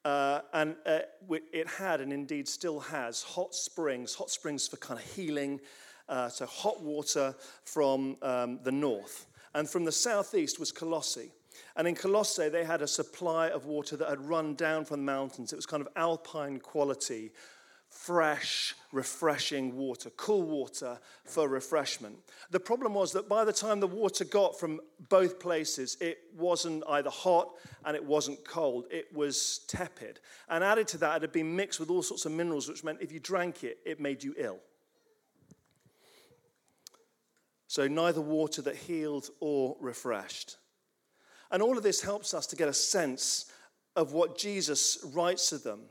uh, 0.03 0.41
and 0.53 0.75
uh, 0.85 0.99
it 1.29 1.67
had 1.67 2.01
and 2.01 2.11
indeed 2.11 2.47
still 2.47 2.79
has 2.79 3.21
hot 3.21 3.53
springs, 3.53 4.15
hot 4.15 4.31
springs 4.31 4.67
for 4.67 4.77
kind 4.77 4.99
of 4.99 5.05
healing, 5.13 5.59
uh, 6.07 6.29
so 6.29 6.45
hot 6.47 6.81
water 6.81 7.35
from 7.63 8.17
um, 8.23 8.59
the 8.63 8.71
north. 8.71 9.27
And 9.53 9.69
from 9.69 9.85
the 9.85 9.91
southeast 9.91 10.59
was 10.59 10.71
Colossae. 10.71 11.31
And 11.75 11.87
in 11.87 11.95
Colossae, 11.95 12.49
they 12.49 12.63
had 12.63 12.81
a 12.81 12.87
supply 12.87 13.49
of 13.49 13.65
water 13.65 13.97
that 13.97 14.09
had 14.09 14.27
run 14.27 14.55
down 14.55 14.85
from 14.85 14.99
the 14.99 15.11
mountains. 15.11 15.51
It 15.51 15.55
was 15.55 15.65
kind 15.65 15.81
of 15.81 15.89
alpine 15.95 16.59
quality, 16.59 17.31
fresh, 17.89 18.75
refreshing 18.91 19.75
water, 19.75 20.09
cool 20.11 20.43
water 20.43 20.99
for 21.25 21.47
refreshment. 21.47 22.15
The 22.51 22.59
problem 22.59 22.93
was 22.93 23.11
that 23.13 23.27
by 23.27 23.43
the 23.45 23.53
time 23.53 23.79
the 23.79 23.87
water 23.87 24.25
got 24.25 24.59
from 24.59 24.79
both 25.09 25.39
places, 25.39 25.97
it 25.99 26.19
wasn't 26.37 26.83
either 26.87 27.09
hot 27.09 27.49
and 27.85 27.95
it 27.95 28.03
wasn't 28.03 28.43
cold. 28.45 28.85
It 28.91 29.13
was 29.13 29.61
tepid. 29.67 30.19
And 30.49 30.63
added 30.63 30.87
to 30.89 30.97
that, 30.99 31.17
it 31.17 31.21
had 31.23 31.31
been 31.31 31.55
mixed 31.55 31.79
with 31.79 31.89
all 31.89 32.03
sorts 32.03 32.25
of 32.25 32.31
minerals, 32.31 32.67
which 32.69 32.83
meant 32.83 33.01
if 33.01 33.11
you 33.11 33.19
drank 33.19 33.63
it, 33.63 33.79
it 33.85 33.99
made 33.99 34.23
you 34.23 34.35
ill. 34.37 34.59
So, 37.69 37.87
neither 37.87 38.19
water 38.19 38.63
that 38.63 38.75
healed 38.75 39.29
or 39.39 39.77
refreshed. 39.79 40.57
And 41.51 41.61
all 41.61 41.77
of 41.77 41.83
this 41.83 42.01
helps 42.01 42.33
us 42.33 42.47
to 42.47 42.55
get 42.55 42.67
a 42.67 42.73
sense 42.73 43.45
of 43.95 44.11
what 44.11 44.39
Jesus 44.39 44.97
writes 45.13 45.49
to 45.49 45.59
them 45.59 45.81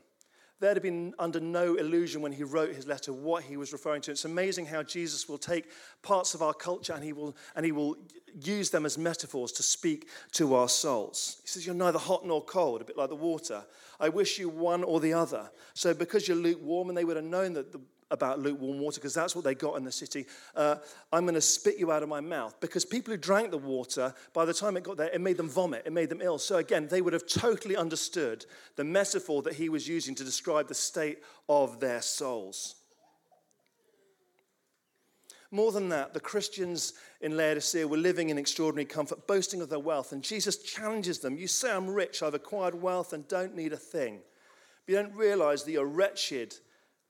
They'd 0.60 0.74
have 0.74 0.82
been 0.82 1.14
under 1.20 1.38
no 1.38 1.76
illusion 1.76 2.20
when 2.20 2.32
he 2.32 2.42
wrote 2.42 2.74
his 2.74 2.86
letter 2.86 3.12
what 3.12 3.44
he 3.44 3.56
was 3.56 3.72
referring 3.72 4.02
to. 4.02 4.10
It's 4.10 4.24
amazing 4.24 4.66
how 4.66 4.82
Jesus 4.82 5.28
will 5.28 5.38
take 5.38 5.66
parts 6.02 6.34
of 6.34 6.42
our 6.42 6.52
culture 6.52 6.92
and 6.92 7.04
he 7.04 7.12
will, 7.12 7.36
and 7.54 7.64
he 7.64 7.70
will 7.70 7.96
use 8.42 8.70
them 8.70 8.84
as 8.84 8.98
metaphors 8.98 9.52
to 9.52 9.62
speak 9.62 10.08
to 10.32 10.56
our 10.56 10.68
souls. 10.68 11.38
He 11.42 11.48
says, 11.48 11.64
You're 11.64 11.76
neither 11.76 11.98
hot 11.98 12.26
nor 12.26 12.44
cold, 12.44 12.80
a 12.80 12.84
bit 12.84 12.98
like 12.98 13.08
the 13.08 13.14
water. 13.14 13.64
I 14.00 14.08
wish 14.08 14.40
you 14.40 14.48
one 14.48 14.82
or 14.82 14.98
the 14.98 15.12
other. 15.12 15.48
So, 15.74 15.94
because 15.94 16.26
you're 16.26 16.36
lukewarm, 16.36 16.88
and 16.88 16.98
they 16.98 17.04
would 17.04 17.16
have 17.16 17.24
known 17.24 17.52
that 17.52 17.70
the 17.70 17.80
about 18.10 18.40
lukewarm 18.40 18.78
water 18.78 19.00
because 19.00 19.14
that's 19.14 19.34
what 19.36 19.44
they 19.44 19.54
got 19.54 19.76
in 19.76 19.84
the 19.84 19.92
city. 19.92 20.26
Uh, 20.54 20.76
I'm 21.12 21.24
going 21.24 21.34
to 21.34 21.40
spit 21.40 21.78
you 21.78 21.92
out 21.92 22.02
of 22.02 22.08
my 22.08 22.20
mouth. 22.20 22.58
Because 22.60 22.84
people 22.84 23.12
who 23.12 23.18
drank 23.18 23.50
the 23.50 23.58
water, 23.58 24.14
by 24.32 24.44
the 24.44 24.54
time 24.54 24.76
it 24.76 24.82
got 24.82 24.96
there, 24.96 25.10
it 25.10 25.20
made 25.20 25.36
them 25.36 25.48
vomit, 25.48 25.82
it 25.86 25.92
made 25.92 26.08
them 26.08 26.22
ill. 26.22 26.38
So 26.38 26.56
again, 26.56 26.88
they 26.88 27.02
would 27.02 27.12
have 27.12 27.26
totally 27.26 27.76
understood 27.76 28.46
the 28.76 28.84
metaphor 28.84 29.42
that 29.42 29.54
he 29.54 29.68
was 29.68 29.86
using 29.86 30.14
to 30.16 30.24
describe 30.24 30.68
the 30.68 30.74
state 30.74 31.18
of 31.48 31.80
their 31.80 32.00
souls. 32.00 32.76
More 35.50 35.72
than 35.72 35.88
that, 35.88 36.12
the 36.12 36.20
Christians 36.20 36.92
in 37.22 37.36
Laodicea 37.36 37.88
were 37.88 37.96
living 37.96 38.28
in 38.28 38.36
extraordinary 38.36 38.84
comfort, 38.84 39.26
boasting 39.26 39.62
of 39.62 39.70
their 39.70 39.78
wealth. 39.78 40.12
And 40.12 40.22
Jesus 40.22 40.58
challenges 40.58 41.20
them 41.20 41.38
You 41.38 41.46
say, 41.46 41.72
I'm 41.72 41.88
rich, 41.88 42.22
I've 42.22 42.34
acquired 42.34 42.74
wealth, 42.74 43.14
and 43.14 43.26
don't 43.28 43.56
need 43.56 43.72
a 43.72 43.78
thing. 43.78 44.20
But 44.84 44.92
you 44.92 45.02
don't 45.02 45.14
realize 45.14 45.64
that 45.64 45.72
you're 45.72 45.86
wretched 45.86 46.54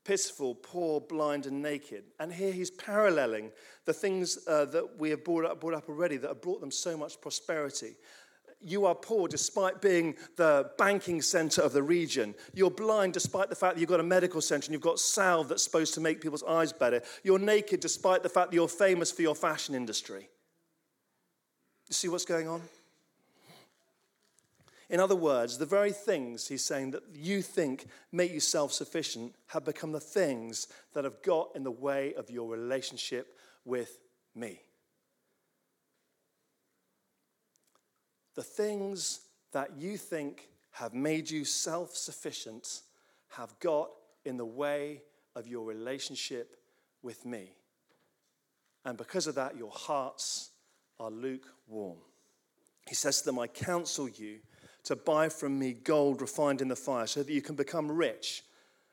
pitiful, 0.09 0.55
poor, 0.55 0.99
blind, 0.99 1.45
and 1.45 1.61
naked. 1.61 2.03
And 2.19 2.33
here 2.33 2.51
he's 2.51 2.71
paralleling 2.71 3.51
the 3.85 3.93
things 3.93 4.39
uh, 4.47 4.65
that 4.65 4.97
we 4.97 5.11
have 5.11 5.23
brought 5.23 5.45
up, 5.45 5.61
brought 5.61 5.75
up 5.75 5.87
already 5.87 6.17
that 6.17 6.27
have 6.29 6.41
brought 6.41 6.61
them 6.61 6.71
so 6.71 6.97
much 6.97 7.21
prosperity. 7.21 7.93
You 8.59 8.87
are 8.87 8.95
poor 8.95 9.27
despite 9.27 9.83
being 9.83 10.15
the 10.35 10.71
banking 10.79 11.21
center 11.21 11.61
of 11.61 11.73
the 11.73 11.83
region. 11.83 12.33
You're 12.55 12.71
blind 12.71 13.13
despite 13.13 13.49
the 13.49 13.55
fact 13.55 13.75
that 13.75 13.79
you've 13.79 13.89
got 13.89 13.99
a 13.99 14.03
medical 14.17 14.41
center 14.41 14.65
and 14.65 14.73
you've 14.73 14.81
got 14.81 14.97
salve 14.97 15.47
that's 15.47 15.63
supposed 15.63 15.93
to 15.93 16.01
make 16.01 16.21
people's 16.21 16.43
eyes 16.43 16.73
better. 16.73 17.03
You're 17.23 17.37
naked 17.37 17.79
despite 17.79 18.23
the 18.23 18.29
fact 18.29 18.49
that 18.49 18.55
you're 18.55 18.67
famous 18.67 19.11
for 19.11 19.21
your 19.21 19.35
fashion 19.35 19.75
industry. 19.75 20.27
You 21.87 21.93
see 21.93 22.07
what's 22.07 22.25
going 22.25 22.47
on? 22.47 22.63
In 24.89 24.99
other 24.99 25.15
words, 25.15 25.57
the 25.57 25.65
very 25.67 25.91
things 25.91 26.47
he's 26.47 26.65
saying 26.65 26.91
that 26.91 27.03
you 27.13 27.43
think 27.43 27.87
make 28.11 28.31
you 28.31 28.39
self 28.39 28.73
sufficient 28.73 29.35
have 29.47 29.63
become 29.63 29.91
the 29.91 29.99
things 29.99 30.67
that 30.93 31.03
have 31.03 31.21
got 31.21 31.49
in 31.55 31.63
the 31.63 31.71
way 31.71 32.13
of 32.15 32.29
your 32.31 32.49
relationship 32.49 33.37
with 33.65 33.99
me. 34.33 34.61
The 38.35 38.43
things 38.43 39.21
that 39.51 39.77
you 39.77 39.97
think 39.97 40.49
have 40.71 40.93
made 40.93 41.29
you 41.29 41.45
self 41.45 41.95
sufficient 41.95 42.81
have 43.29 43.57
got 43.59 43.91
in 44.25 44.37
the 44.37 44.45
way 44.45 45.03
of 45.35 45.47
your 45.47 45.65
relationship 45.65 46.57
with 47.03 47.25
me. 47.25 47.51
And 48.85 48.97
because 48.97 49.27
of 49.27 49.35
that, 49.35 49.55
your 49.55 49.71
hearts 49.71 50.49
are 50.99 51.11
lukewarm. 51.11 51.97
He 52.87 52.95
says 52.95 53.19
to 53.19 53.25
them, 53.25 53.37
I 53.37 53.47
counsel 53.47 54.09
you 54.09 54.39
to 54.83 54.95
buy 54.95 55.29
from 55.29 55.57
me 55.57 55.73
gold 55.73 56.21
refined 56.21 56.61
in 56.61 56.67
the 56.67 56.75
fire 56.75 57.07
so 57.07 57.23
that 57.23 57.31
you 57.31 57.41
can 57.41 57.55
become 57.55 57.91
rich, 57.91 58.43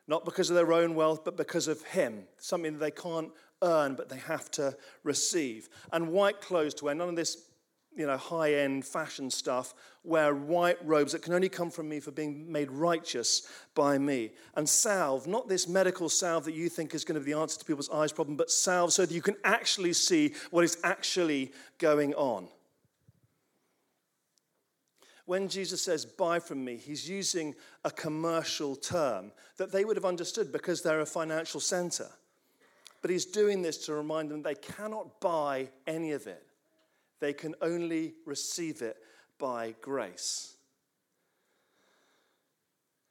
not 0.09 0.25
because 0.25 0.51
of 0.51 0.57
their 0.57 0.73
own 0.73 0.95
wealth, 0.95 1.25
but 1.25 1.37
because 1.37 1.69
of 1.69 1.83
Him, 1.83 2.25
something 2.39 2.79
they 2.79 2.91
can't 2.91 3.31
earn, 3.63 3.95
but 3.95 4.09
they 4.09 4.19
have 4.19 4.51
to 4.53 4.77
receive. 5.03 5.69
And 5.93 6.09
white 6.09 6.41
clothes 6.41 6.75
to 6.75 6.85
wear, 6.87 6.95
none 6.95 7.09
of 7.09 7.17
this 7.17 7.49
you 7.97 8.07
know, 8.07 8.17
high 8.17 8.53
end 8.55 8.85
fashion 8.85 9.31
stuff, 9.31 9.75
wear 10.05 10.35
white 10.35 10.77
robes 10.85 11.13
that 11.13 11.23
can 11.23 11.33
only 11.33 11.49
come 11.49 11.71
from 11.71 11.89
me 11.89 11.99
for 11.99 12.11
being 12.11 12.51
made 12.53 12.71
righteous 12.71 13.49
by 13.75 13.97
me. 13.97 14.33
And 14.55 14.69
salve, 14.69 15.27
not 15.27 15.49
this 15.49 15.67
medical 15.67 16.09
salve 16.09 16.45
that 16.45 16.55
you 16.55 16.69
think 16.69 16.95
is 16.95 17.05
going 17.05 17.19
to 17.19 17.25
be 17.25 17.33
the 17.33 17.39
answer 17.39 17.59
to 17.59 17.65
people's 17.65 17.91
eyes 17.91 18.13
problem, 18.13 18.37
but 18.37 18.51
salve 18.51 18.93
so 18.93 19.07
that 19.07 19.15
you 19.15 19.23
can 19.23 19.37
actually 19.45 19.95
see 19.95 20.35
what 20.51 20.63
is 20.63 20.77
actually 20.85 21.53
going 21.79 22.15
on 22.15 22.49
when 25.27 25.49
Jesus 25.49 25.83
says, 25.83 26.07
buy 26.07 26.39
from 26.39 26.65
me, 26.65 26.77
he's 26.77 27.09
using 27.09 27.55
a 27.85 27.91
commercial 27.91 28.77
term 28.77 29.33
that 29.57 29.73
they 29.73 29.85
would 29.85 29.97
have 29.97 30.05
understood 30.05 30.53
because 30.53 30.83
they're 30.83 31.01
a 31.01 31.07
financial 31.07 31.61
center. 31.61 32.09
But 33.03 33.11
he's 33.11 33.27
doing 33.27 33.61
this 33.61 33.77
to 33.87 33.95
remind 33.95 34.31
them 34.31 34.43
they 34.43 34.55
cannot 34.55 35.21
buy 35.21 35.69
any 35.87 36.13
of 36.13 36.27
it, 36.27 36.45
they 37.21 37.33
can 37.33 37.55
only 37.61 38.15
receive 38.25 38.83
it 38.83 38.97
by 39.39 39.75
grace. 39.81 40.55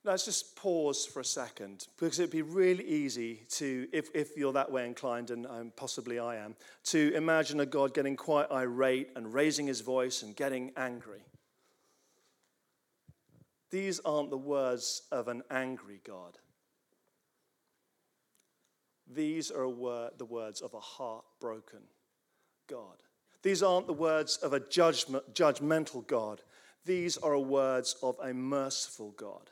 Let's 0.05 0.25
just 0.25 0.55
pause 0.55 1.03
for 1.03 1.19
a 1.19 1.25
second 1.25 1.87
because 1.99 2.19
it'd 2.19 2.29
be 2.29 2.43
really 2.43 2.85
easy 2.85 3.41
to, 3.53 3.87
if, 3.91 4.09
if 4.13 4.37
you're 4.37 4.53
that 4.53 4.71
way 4.71 4.85
inclined, 4.85 5.31
and 5.31 5.47
um, 5.47 5.73
possibly 5.75 6.19
I 6.19 6.35
am, 6.35 6.55
to 6.85 7.11
imagine 7.15 7.59
a 7.59 7.65
God 7.65 7.95
getting 7.95 8.15
quite 8.15 8.49
irate 8.51 9.09
and 9.15 9.33
raising 9.33 9.65
his 9.65 9.81
voice 9.81 10.21
and 10.21 10.35
getting 10.35 10.71
angry. 10.77 11.23
These 13.75 13.99
aren't 14.05 14.29
the 14.29 14.37
words 14.37 15.01
of 15.11 15.27
an 15.27 15.43
angry 15.51 15.99
God. 16.07 16.37
These 19.05 19.51
are 19.51 19.67
the 20.17 20.23
words 20.23 20.61
of 20.61 20.73
a 20.73 20.79
heartbroken 20.79 21.81
God. 22.69 23.03
These 23.43 23.61
aren't 23.61 23.87
the 23.87 23.91
words 23.91 24.37
of 24.37 24.53
a 24.53 24.61
judgment, 24.61 25.25
judgmental 25.33 26.07
God. 26.07 26.39
These 26.85 27.17
are 27.17 27.37
words 27.37 27.97
of 28.01 28.15
a 28.23 28.33
merciful 28.33 29.11
God. 29.17 29.49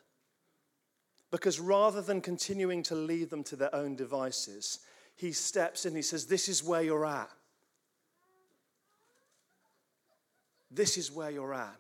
Because 1.30 1.60
rather 1.60 2.02
than 2.02 2.22
continuing 2.22 2.82
to 2.84 2.96
leave 2.96 3.30
them 3.30 3.44
to 3.44 3.58
their 3.58 3.76
own 3.76 3.98
devices, 3.98 4.80
he 5.18 5.34
steps 5.34 5.86
in, 5.86 5.98
he 5.98 6.02
says, 6.02 6.28
This 6.28 6.48
is 6.48 6.64
where 6.64 6.82
you're 6.82 7.06
at. 7.06 7.30
This 10.72 10.98
is 10.98 11.12
where 11.12 11.30
you're 11.30 11.54
at. 11.54 11.76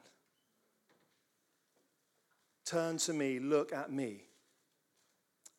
Turn 2.65 2.97
to 2.97 3.13
me, 3.13 3.39
look 3.39 3.73
at 3.73 3.91
me, 3.91 4.23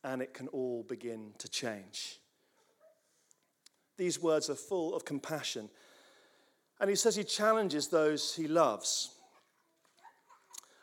and 0.03 0.23
it 0.23 0.33
can 0.33 0.49
all 0.49 0.85
begin 0.89 1.33
to 1.39 1.49
change. 1.49 2.19
These 3.97 4.21
words 4.21 4.51
are 4.51 4.55
full 4.55 4.95
of 4.95 5.05
compassion. 5.05 5.69
And 6.81 6.91
he 6.91 6.97
says 6.97 7.15
he 7.15 7.25
challenges 7.25 7.89
those 7.89 8.35
he 8.35 8.49
loves. 8.49 9.11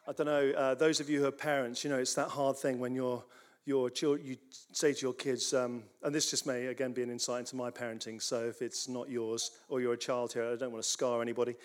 I 0.08 0.14
don't 0.14 0.28
know, 0.28 0.52
uh, 0.52 0.76
those 0.76 1.00
of 1.00 1.10
you 1.10 1.20
who 1.20 1.28
are 1.28 1.32
parents, 1.32 1.84
you 1.84 1.90
know, 1.90 2.00
it's 2.00 2.16
that 2.16 2.30
hard 2.30 2.58
thing 2.58 2.80
when 2.80 2.96
you're, 2.96 3.24
your 3.66 3.90
child, 3.90 4.22
you 4.24 4.38
say 4.72 4.94
to 4.94 5.02
your 5.02 5.14
kids, 5.14 5.54
um, 5.54 5.84
and 6.04 6.14
this 6.14 6.32
just 6.32 6.48
may 6.48 6.68
again 6.68 6.92
be 6.92 7.04
an 7.04 7.12
insight 7.12 7.42
into 7.42 7.56
my 7.56 7.70
parenting, 7.70 8.22
so 8.22 8.44
if 8.46 8.62
it's 8.62 8.88
not 8.88 9.10
yours 9.10 9.52
or 9.70 9.80
you're 9.80 9.94
a 9.94 9.98
child 9.98 10.34
here, 10.34 10.52
I 10.52 10.56
don't 10.56 10.72
want 10.72 10.84
to 10.84 10.90
scar 10.90 11.22
anybody. 11.22 11.56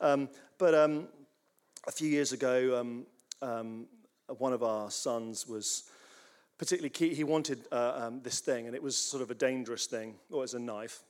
Um, 0.00 0.28
but 0.58 0.74
um, 0.74 1.06
a 1.86 1.92
few 1.92 2.08
years 2.08 2.32
ago, 2.32 2.80
um, 2.80 3.06
um, 3.40 3.86
one 4.38 4.52
of 4.52 4.62
our 4.62 4.90
sons 4.90 5.46
was 5.46 5.84
particularly 6.58 6.90
key. 6.90 7.14
He 7.14 7.24
wanted 7.24 7.64
uh, 7.72 8.06
um, 8.06 8.20
this 8.22 8.40
thing, 8.40 8.66
and 8.66 8.74
it 8.74 8.82
was 8.82 8.96
sort 8.96 9.22
of 9.22 9.30
a 9.30 9.34
dangerous 9.34 9.86
thing. 9.86 10.14
Oh, 10.32 10.38
it 10.38 10.40
was 10.40 10.54
a 10.54 10.58
knife. 10.58 11.02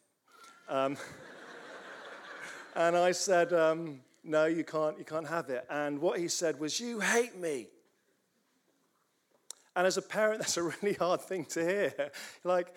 Um, 0.69 0.97
and 2.75 2.97
I 2.97 3.13
said, 3.13 3.53
um, 3.53 4.01
"No, 4.23 4.47
you 4.47 4.65
can't. 4.65 4.99
You 4.99 5.05
can't 5.05 5.29
have 5.29 5.51
it." 5.51 5.67
And 5.71 6.01
what 6.01 6.19
he 6.19 6.29
said 6.29 6.59
was, 6.59 6.81
"You 6.81 7.01
hate 7.01 7.37
me." 7.37 7.69
And 9.77 9.87
as 9.87 9.97
a 9.97 10.03
parent, 10.03 10.39
that's 10.41 10.57
a 10.57 10.63
really 10.63 10.95
hard 10.95 11.21
thing 11.21 11.45
to 11.47 11.61
hear. 11.61 12.11
like, 12.45 12.73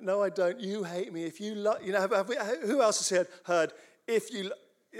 no, 0.00 0.22
I 0.22 0.30
don't. 0.30 0.58
You 0.60 0.84
hate 0.84 1.12
me. 1.12 1.24
If 1.24 1.40
you 1.40 1.54
love, 1.54 1.82
you 1.84 1.92
know, 1.92 2.00
have, 2.00 2.12
have 2.12 2.28
we, 2.28 2.36
who 2.64 2.80
else 2.82 2.98
has 2.98 3.18
heard, 3.18 3.28
heard 3.44 3.72
if 4.06 4.32
you, 4.32 4.50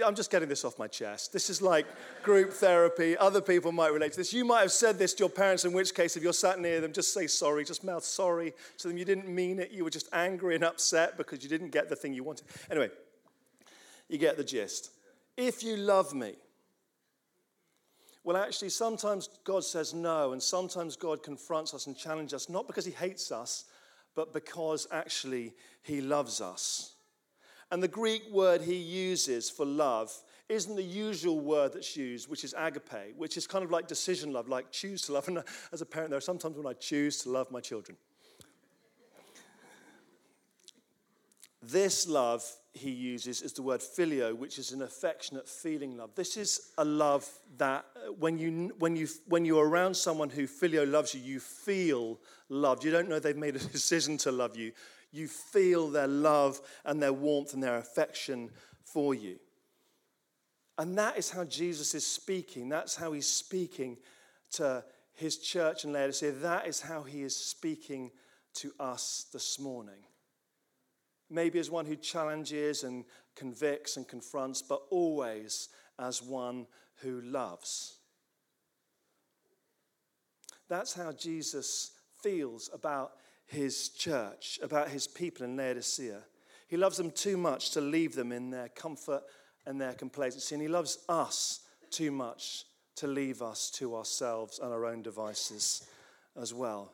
I'm 0.05 0.15
just 0.15 0.31
getting 0.31 0.47
this 0.47 0.63
off 0.63 0.79
my 0.79 0.87
chest. 0.87 1.33
This 1.33 1.49
is 1.49 1.61
like 1.61 1.85
group 2.23 2.53
therapy. 2.53 3.17
Other 3.17 3.41
people 3.41 3.73
might 3.73 3.91
relate 3.91 4.13
to 4.13 4.17
this. 4.19 4.31
You 4.31 4.45
might 4.45 4.61
have 4.61 4.71
said 4.71 4.97
this 4.97 5.13
to 5.15 5.23
your 5.23 5.29
parents, 5.29 5.65
in 5.65 5.73
which 5.73 5.93
case, 5.93 6.15
if 6.15 6.23
you're 6.23 6.31
sat 6.31 6.59
near 6.59 6.79
them, 6.79 6.93
just 6.93 7.13
say 7.13 7.27
sorry, 7.27 7.65
just 7.65 7.83
mouth 7.83 8.03
sorry 8.03 8.53
to 8.77 8.87
them. 8.87 8.97
You 8.97 9.03
didn't 9.03 9.27
mean 9.27 9.59
it. 9.59 9.71
You 9.71 9.83
were 9.83 9.89
just 9.89 10.07
angry 10.13 10.55
and 10.55 10.63
upset 10.63 11.17
because 11.17 11.43
you 11.43 11.49
didn't 11.49 11.71
get 11.71 11.89
the 11.89 11.95
thing 11.97 12.13
you 12.13 12.23
wanted. 12.23 12.47
Anyway, 12.69 12.89
you 14.07 14.17
get 14.17 14.37
the 14.37 14.45
gist. 14.45 14.91
If 15.35 15.61
you 15.61 15.75
love 15.75 16.13
me, 16.13 16.35
well, 18.23 18.37
actually, 18.37 18.69
sometimes 18.69 19.29
God 19.43 19.63
says 19.65 19.93
no, 19.93 20.31
and 20.31 20.41
sometimes 20.41 20.95
God 20.95 21.21
confronts 21.21 21.73
us 21.73 21.87
and 21.87 21.97
challenges 21.97 22.33
us, 22.33 22.49
not 22.49 22.67
because 22.67 22.85
he 22.85 22.91
hates 22.91 23.31
us, 23.31 23.65
but 24.15 24.31
because 24.31 24.87
actually 24.91 25.53
he 25.81 26.01
loves 26.01 26.39
us. 26.39 26.93
And 27.71 27.81
the 27.81 27.87
Greek 27.87 28.29
word 28.29 28.61
he 28.61 28.75
uses 28.75 29.49
for 29.49 29.65
love 29.65 30.13
isn't 30.49 30.75
the 30.75 30.83
usual 30.83 31.39
word 31.39 31.73
that's 31.73 31.95
used, 31.95 32.29
which 32.29 32.43
is 32.43 32.53
agape, 32.57 33.15
which 33.15 33.37
is 33.37 33.47
kind 33.47 33.63
of 33.63 33.71
like 33.71 33.87
decision 33.87 34.33
love, 34.33 34.49
like 34.49 34.69
choose 34.71 35.01
to 35.03 35.13
love. 35.13 35.27
And 35.29 35.41
as 35.71 35.81
a 35.81 35.85
parent, 35.85 36.09
there 36.09 36.17
are 36.17 36.21
sometimes 36.21 36.57
when 36.57 36.67
I 36.67 36.73
choose 36.73 37.23
to 37.23 37.29
love 37.29 37.49
my 37.49 37.61
children. 37.61 37.97
This 41.63 42.07
love 42.07 42.43
he 42.73 42.89
uses 42.89 43.41
is 43.41 43.53
the 43.53 43.61
word 43.61 43.81
phileo, 43.81 44.35
which 44.35 44.57
is 44.57 44.71
an 44.71 44.81
affectionate 44.81 45.47
feeling 45.47 45.95
love. 45.95 46.09
This 46.15 46.35
is 46.35 46.71
a 46.77 46.83
love 46.83 47.29
that 47.57 47.85
uh, 47.95 48.11
when, 48.13 48.39
you, 48.39 48.73
when, 48.79 48.95
you, 48.95 49.07
when 49.27 49.45
you're 49.45 49.67
around 49.67 49.93
someone 49.93 50.29
who 50.29 50.47
phileo 50.47 50.89
loves 50.89 51.13
you, 51.13 51.21
you 51.21 51.39
feel 51.39 52.19
loved. 52.49 52.83
You 52.83 52.91
don't 52.91 53.07
know 53.07 53.19
they've 53.19 53.37
made 53.37 53.55
a 53.55 53.59
decision 53.79 54.17
to 54.17 54.31
love 54.31 54.57
you 54.57 54.71
you 55.11 55.27
feel 55.27 55.89
their 55.89 56.07
love 56.07 56.61
and 56.85 57.01
their 57.01 57.13
warmth 57.13 57.53
and 57.53 57.61
their 57.61 57.77
affection 57.77 58.49
for 58.83 59.13
you. 59.13 59.37
And 60.77 60.97
that 60.97 61.17
is 61.17 61.29
how 61.29 61.43
Jesus 61.43 61.93
is 61.93 62.05
speaking. 62.05 62.69
That's 62.69 62.95
how 62.95 63.11
he's 63.11 63.27
speaking 63.27 63.97
to 64.53 64.83
his 65.13 65.37
church 65.37 65.83
in 65.83 65.93
Laodicea. 65.93 66.31
That 66.31 66.67
is 66.67 66.81
how 66.81 67.03
he 67.03 67.23
is 67.23 67.35
speaking 67.35 68.11
to 68.55 68.71
us 68.79 69.27
this 69.31 69.59
morning. 69.59 70.03
Maybe 71.29 71.59
as 71.59 71.69
one 71.69 71.85
who 71.85 71.95
challenges 71.95 72.83
and 72.83 73.05
convicts 73.35 73.97
and 73.97 74.07
confronts, 74.07 74.61
but 74.61 74.81
always 74.89 75.69
as 75.99 76.21
one 76.21 76.67
who 77.01 77.21
loves. 77.21 77.97
That's 80.67 80.93
how 80.93 81.11
Jesus 81.11 81.91
feels 82.21 82.69
about 82.73 83.13
his 83.51 83.89
church, 83.89 84.59
about 84.63 84.89
his 84.89 85.07
people 85.07 85.45
in 85.45 85.57
Laodicea. 85.57 86.21
He 86.67 86.77
loves 86.77 86.95
them 86.95 87.11
too 87.11 87.35
much 87.35 87.71
to 87.71 87.81
leave 87.81 88.15
them 88.15 88.31
in 88.31 88.49
their 88.49 88.69
comfort 88.69 89.23
and 89.65 89.79
their 89.79 89.93
complacency. 89.93 90.55
And 90.55 90.61
he 90.61 90.69
loves 90.69 90.99
us 91.09 91.59
too 91.89 92.11
much 92.11 92.63
to 92.95 93.07
leave 93.07 93.41
us 93.41 93.69
to 93.71 93.95
ourselves 93.95 94.59
and 94.59 94.71
our 94.71 94.85
own 94.85 95.01
devices 95.01 95.85
as 96.39 96.53
well. 96.53 96.93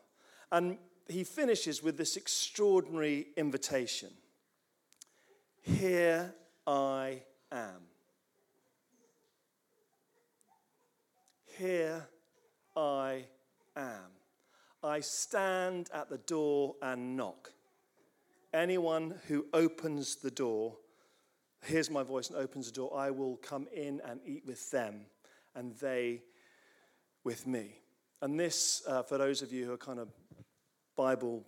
And 0.51 0.79
he 1.07 1.23
finishes 1.23 1.83
with 1.83 1.95
this 1.95 2.17
extraordinary 2.17 3.27
invitation 3.37 4.09
Here 5.61 6.33
I 6.65 7.21
am. 7.51 7.81
Here 11.57 12.07
I 12.75 13.25
am. 13.75 14.16
I 14.83 14.99
stand 14.99 15.89
at 15.93 16.09
the 16.09 16.19
door 16.19 16.75
and 16.81 17.17
knock. 17.17 17.51
Anyone 18.53 19.15
who 19.27 19.45
opens 19.53 20.15
the 20.15 20.31
door, 20.31 20.77
hears 21.65 21.89
my 21.89 22.03
voice 22.03 22.29
and 22.29 22.37
opens 22.37 22.67
the 22.67 22.75
door, 22.75 22.95
I 22.95 23.11
will 23.11 23.37
come 23.37 23.67
in 23.73 24.01
and 24.05 24.19
eat 24.25 24.45
with 24.45 24.69
them, 24.71 25.07
and 25.55 25.75
they 25.77 26.21
with 27.23 27.47
me. 27.47 27.75
And 28.21 28.39
this, 28.39 28.83
uh, 28.87 29.03
for 29.03 29.17
those 29.17 29.41
of 29.41 29.51
you 29.51 29.65
who 29.65 29.73
are 29.73 29.77
kind 29.77 29.99
of 29.99 30.09
Bible 30.95 31.43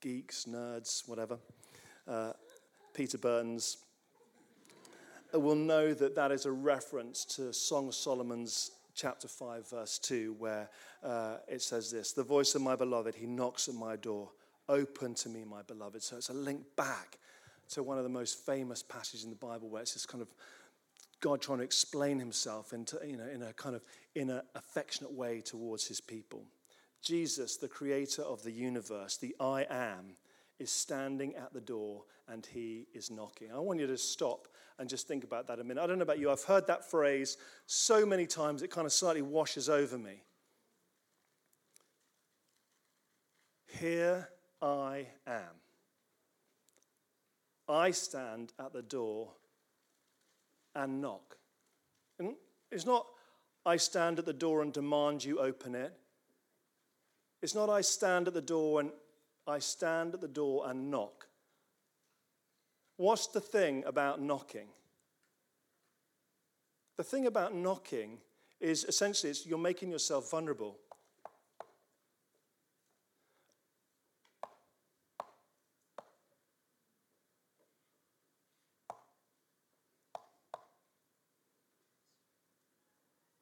geeks, 0.00 0.46
nerds, 0.48 1.06
whatever, 1.08 1.38
uh, 2.08 2.32
Peter 2.94 3.18
Burton's, 3.18 3.78
uh, 5.34 5.38
will 5.38 5.54
know 5.54 5.92
that 5.92 6.14
that 6.14 6.32
is 6.32 6.46
a 6.46 6.52
reference 6.52 7.24
to 7.24 7.52
Song 7.52 7.88
of 7.88 7.94
Solomon's 7.94 8.70
chapter 9.00 9.28
5, 9.28 9.70
verse 9.70 9.98
2, 9.98 10.34
where 10.38 10.68
uh, 11.02 11.36
it 11.48 11.62
says 11.62 11.90
this 11.90 12.12
The 12.12 12.22
voice 12.22 12.54
of 12.54 12.62
my 12.62 12.76
beloved, 12.76 13.14
he 13.14 13.26
knocks 13.26 13.68
at 13.68 13.74
my 13.74 13.96
door. 13.96 14.30
Open 14.68 15.14
to 15.14 15.28
me, 15.28 15.44
my 15.44 15.62
beloved. 15.62 16.02
So 16.02 16.16
it's 16.16 16.28
a 16.28 16.34
link 16.34 16.62
back 16.76 17.18
to 17.70 17.82
one 17.82 17.98
of 17.98 18.04
the 18.04 18.10
most 18.10 18.44
famous 18.44 18.82
passages 18.82 19.24
in 19.24 19.30
the 19.30 19.36
Bible 19.36 19.68
where 19.68 19.82
it's 19.82 19.94
this 19.94 20.06
kind 20.06 20.22
of 20.22 20.28
God 21.20 21.40
trying 21.40 21.58
to 21.58 21.64
explain 21.64 22.18
himself 22.18 22.72
into, 22.72 22.98
you 23.04 23.16
know, 23.16 23.26
in 23.26 23.42
a 23.42 23.52
kind 23.52 23.74
of 23.74 23.82
in 24.14 24.30
an 24.30 24.42
affectionate 24.54 25.12
way 25.12 25.40
towards 25.40 25.86
his 25.86 26.00
people. 26.00 26.44
Jesus, 27.02 27.56
the 27.56 27.68
creator 27.68 28.22
of 28.22 28.42
the 28.42 28.52
universe, 28.52 29.16
the 29.16 29.34
I 29.40 29.66
am, 29.70 30.16
is 30.58 30.70
standing 30.70 31.34
at 31.34 31.52
the 31.52 31.60
door 31.60 32.04
and 32.28 32.46
he 32.46 32.86
is 32.94 33.10
knocking. 33.10 33.50
I 33.52 33.58
want 33.58 33.80
you 33.80 33.86
to 33.86 33.98
stop 33.98 34.48
and 34.80 34.88
just 34.88 35.06
think 35.06 35.24
about 35.24 35.46
that 35.46 35.60
a 35.60 35.64
minute. 35.64 35.82
I 35.82 35.86
don't 35.86 35.98
know 35.98 36.04
about 36.04 36.18
you, 36.18 36.30
I've 36.30 36.42
heard 36.42 36.66
that 36.68 36.90
phrase 36.90 37.36
so 37.66 38.06
many 38.06 38.26
times 38.26 38.62
it 38.62 38.70
kind 38.70 38.86
of 38.86 38.92
slightly 38.92 39.20
washes 39.20 39.68
over 39.68 39.98
me. 39.98 40.22
Here 43.78 44.30
I 44.62 45.06
am. 45.26 45.60
I 47.68 47.90
stand 47.90 48.54
at 48.58 48.72
the 48.72 48.80
door 48.80 49.28
and 50.74 51.02
knock. 51.02 51.36
And 52.18 52.34
it's 52.72 52.86
not 52.86 53.06
I 53.66 53.76
stand 53.76 54.18
at 54.18 54.24
the 54.24 54.32
door 54.32 54.62
and 54.62 54.72
demand 54.72 55.22
you 55.22 55.40
open 55.40 55.74
it. 55.74 55.92
It's 57.42 57.54
not 57.54 57.68
I 57.68 57.82
stand 57.82 58.28
at 58.28 58.34
the 58.34 58.40
door 58.40 58.80
and 58.80 58.92
I 59.46 59.58
stand 59.58 60.14
at 60.14 60.22
the 60.22 60.28
door 60.28 60.70
and 60.70 60.90
knock. 60.90 61.26
What's 63.00 63.28
the 63.28 63.40
thing 63.40 63.82
about 63.86 64.20
knocking? 64.20 64.66
The 66.98 67.02
thing 67.02 67.24
about 67.24 67.54
knocking 67.54 68.18
is 68.60 68.84
essentially 68.84 69.30
it's 69.30 69.46
you're 69.46 69.56
making 69.56 69.90
yourself 69.90 70.30
vulnerable. 70.30 70.76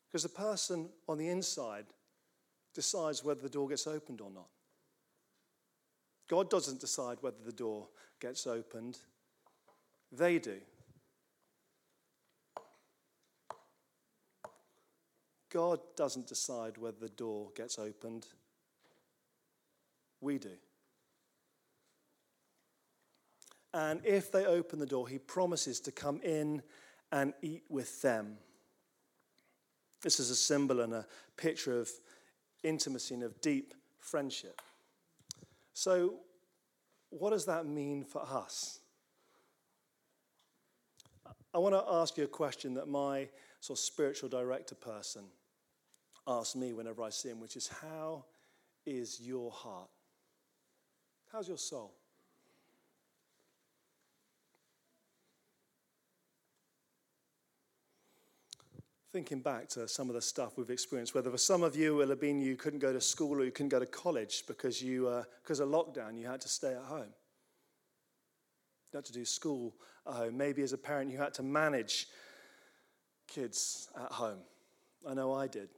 Because 0.07 0.23
the 0.23 0.29
person 0.29 0.89
on 1.09 1.19
the 1.19 1.27
inside 1.27 1.87
decides 2.77 3.25
whether 3.25 3.41
the 3.41 3.49
door 3.49 3.69
gets 3.69 3.89
opened 3.89 4.21
or 4.21 4.31
not. 4.31 4.51
God 6.31 6.49
doesn't 6.49 6.79
decide 6.79 7.19
whether 7.23 7.43
the 7.45 7.51
door 7.51 7.89
gets 8.21 8.47
opened. 8.47 9.01
They 10.11 10.39
do. 10.39 10.59
God 15.51 15.81
doesn't 15.97 16.27
decide 16.27 16.77
whether 16.77 16.99
the 17.01 17.09
door 17.09 17.51
gets 17.57 17.79
opened. 17.79 18.27
We 20.21 20.39
do. 20.39 20.51
And 23.73 24.01
if 24.05 24.33
they 24.33 24.47
open 24.47 24.79
the 24.79 24.87
door, 24.87 25.09
he 25.09 25.19
promises 25.19 25.81
to 25.81 25.93
come 25.93 26.21
in 26.23 26.63
and 27.13 27.33
eat 27.43 27.65
with 27.69 28.01
them. 28.03 28.39
This 30.03 30.21
is 30.21 30.31
a 30.31 30.37
symbol 30.37 30.81
and 30.81 30.93
a 30.93 31.07
picture 31.37 31.81
of 31.81 31.91
intimacy 32.63 33.15
and 33.15 33.23
of 33.23 33.41
deep 33.41 33.75
friendship. 33.99 34.61
So, 35.73 36.21
what 37.11 37.31
does 37.31 37.47
that 37.47 37.67
mean 37.67 38.05
for 38.05 38.23
us? 38.23 38.81
I 41.59 41.61
want 41.61 41.75
to 41.75 41.83
ask 41.93 42.17
you 42.17 42.23
a 42.23 42.29
question 42.29 42.75
that 42.75 42.87
my 42.87 43.27
sort 43.59 43.81
of 43.81 43.85
spiritual 43.85 44.29
director 44.29 44.77
person 44.77 45.25
asks 46.25 46.55
me 46.55 46.73
whenever 46.73 47.03
I 47.03 47.11
see 47.11 47.31
him, 47.31 47.41
which 47.41 47.57
is 47.57 47.67
how 47.67 48.27
is 48.87 49.21
your 49.21 49.51
heart? 49.51 49.89
How's 51.33 51.49
your 51.49 51.59
soul? 51.59 51.95
thinking 59.11 59.41
back 59.41 59.67
to 59.71 59.89
some 59.89 60.09
of 60.09 60.15
the 60.15 60.23
stuff 60.23 60.57
we've 60.57 60.71
experienced, 60.71 61.13
whether 61.13 61.31
for 61.31 61.39
some 61.39 61.65
of 61.65 61.75
you 61.75 61.95
it 61.95 61.97
will 61.97 62.11
have 62.11 62.21
been 62.21 62.41
you 62.41 62.55
couldn't 62.55 62.79
go 62.79 62.93
to 62.93 63.01
school 63.01 63.41
or 63.41 63.45
you 63.45 63.51
couldn't 63.51 63.71
go 63.71 63.81
to 63.81 63.87
college 63.87 64.45
because 64.47 64.81
you 64.81 65.09
uh, 65.09 65.25
because 65.43 65.59
of 65.59 65.71
lockdown 65.71 66.17
you 66.17 66.27
had 66.27 66.41
to 66.41 66.49
stay 66.49 66.75
at 66.75 66.83
home. 66.83 67.09
You 68.93 68.97
had 68.97 69.05
to 69.07 69.13
do 69.13 69.25
school 69.25 69.75
at 70.07 70.15
home. 70.15 70.37
Maybe 70.37 70.63
as 70.63 70.73
a 70.73 70.79
parent 70.79 71.11
you 71.11 71.19
had 71.19 71.35
to 71.35 71.43
manage 71.43 72.07
kids 73.27 73.89
at 73.97 74.13
home. 74.13 74.39
I 75.09 75.15
know 75.15 75.33
I 75.33 75.47
did. 75.47 75.69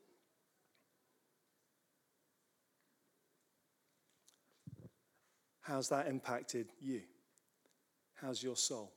How's 5.60 5.88
that 5.90 6.08
impacted 6.08 6.68
you? 6.80 7.02
How's 8.14 8.42
your 8.42 8.56
soul? 8.56 8.92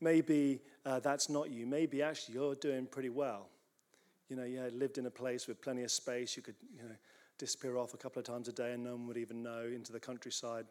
Maybe 0.00 0.60
uh, 0.84 1.00
that's 1.00 1.28
not 1.28 1.50
you. 1.50 1.66
Maybe 1.66 2.02
actually 2.02 2.34
you're 2.34 2.54
doing 2.54 2.86
pretty 2.86 3.08
well. 3.08 3.48
You 4.28 4.36
know, 4.36 4.44
you 4.44 4.60
lived 4.72 4.98
in 4.98 5.06
a 5.06 5.10
place 5.10 5.46
with 5.46 5.60
plenty 5.60 5.82
of 5.82 5.90
space. 5.90 6.36
You 6.36 6.42
could, 6.42 6.54
you 6.74 6.82
know, 6.82 6.94
disappear 7.38 7.76
off 7.76 7.94
a 7.94 7.96
couple 7.96 8.18
of 8.18 8.26
times 8.26 8.48
a 8.48 8.52
day 8.52 8.72
and 8.72 8.82
no 8.82 8.92
one 8.92 9.06
would 9.06 9.16
even 9.16 9.42
know 9.42 9.62
into 9.74 9.92
the 9.92 10.00
countryside. 10.00 10.66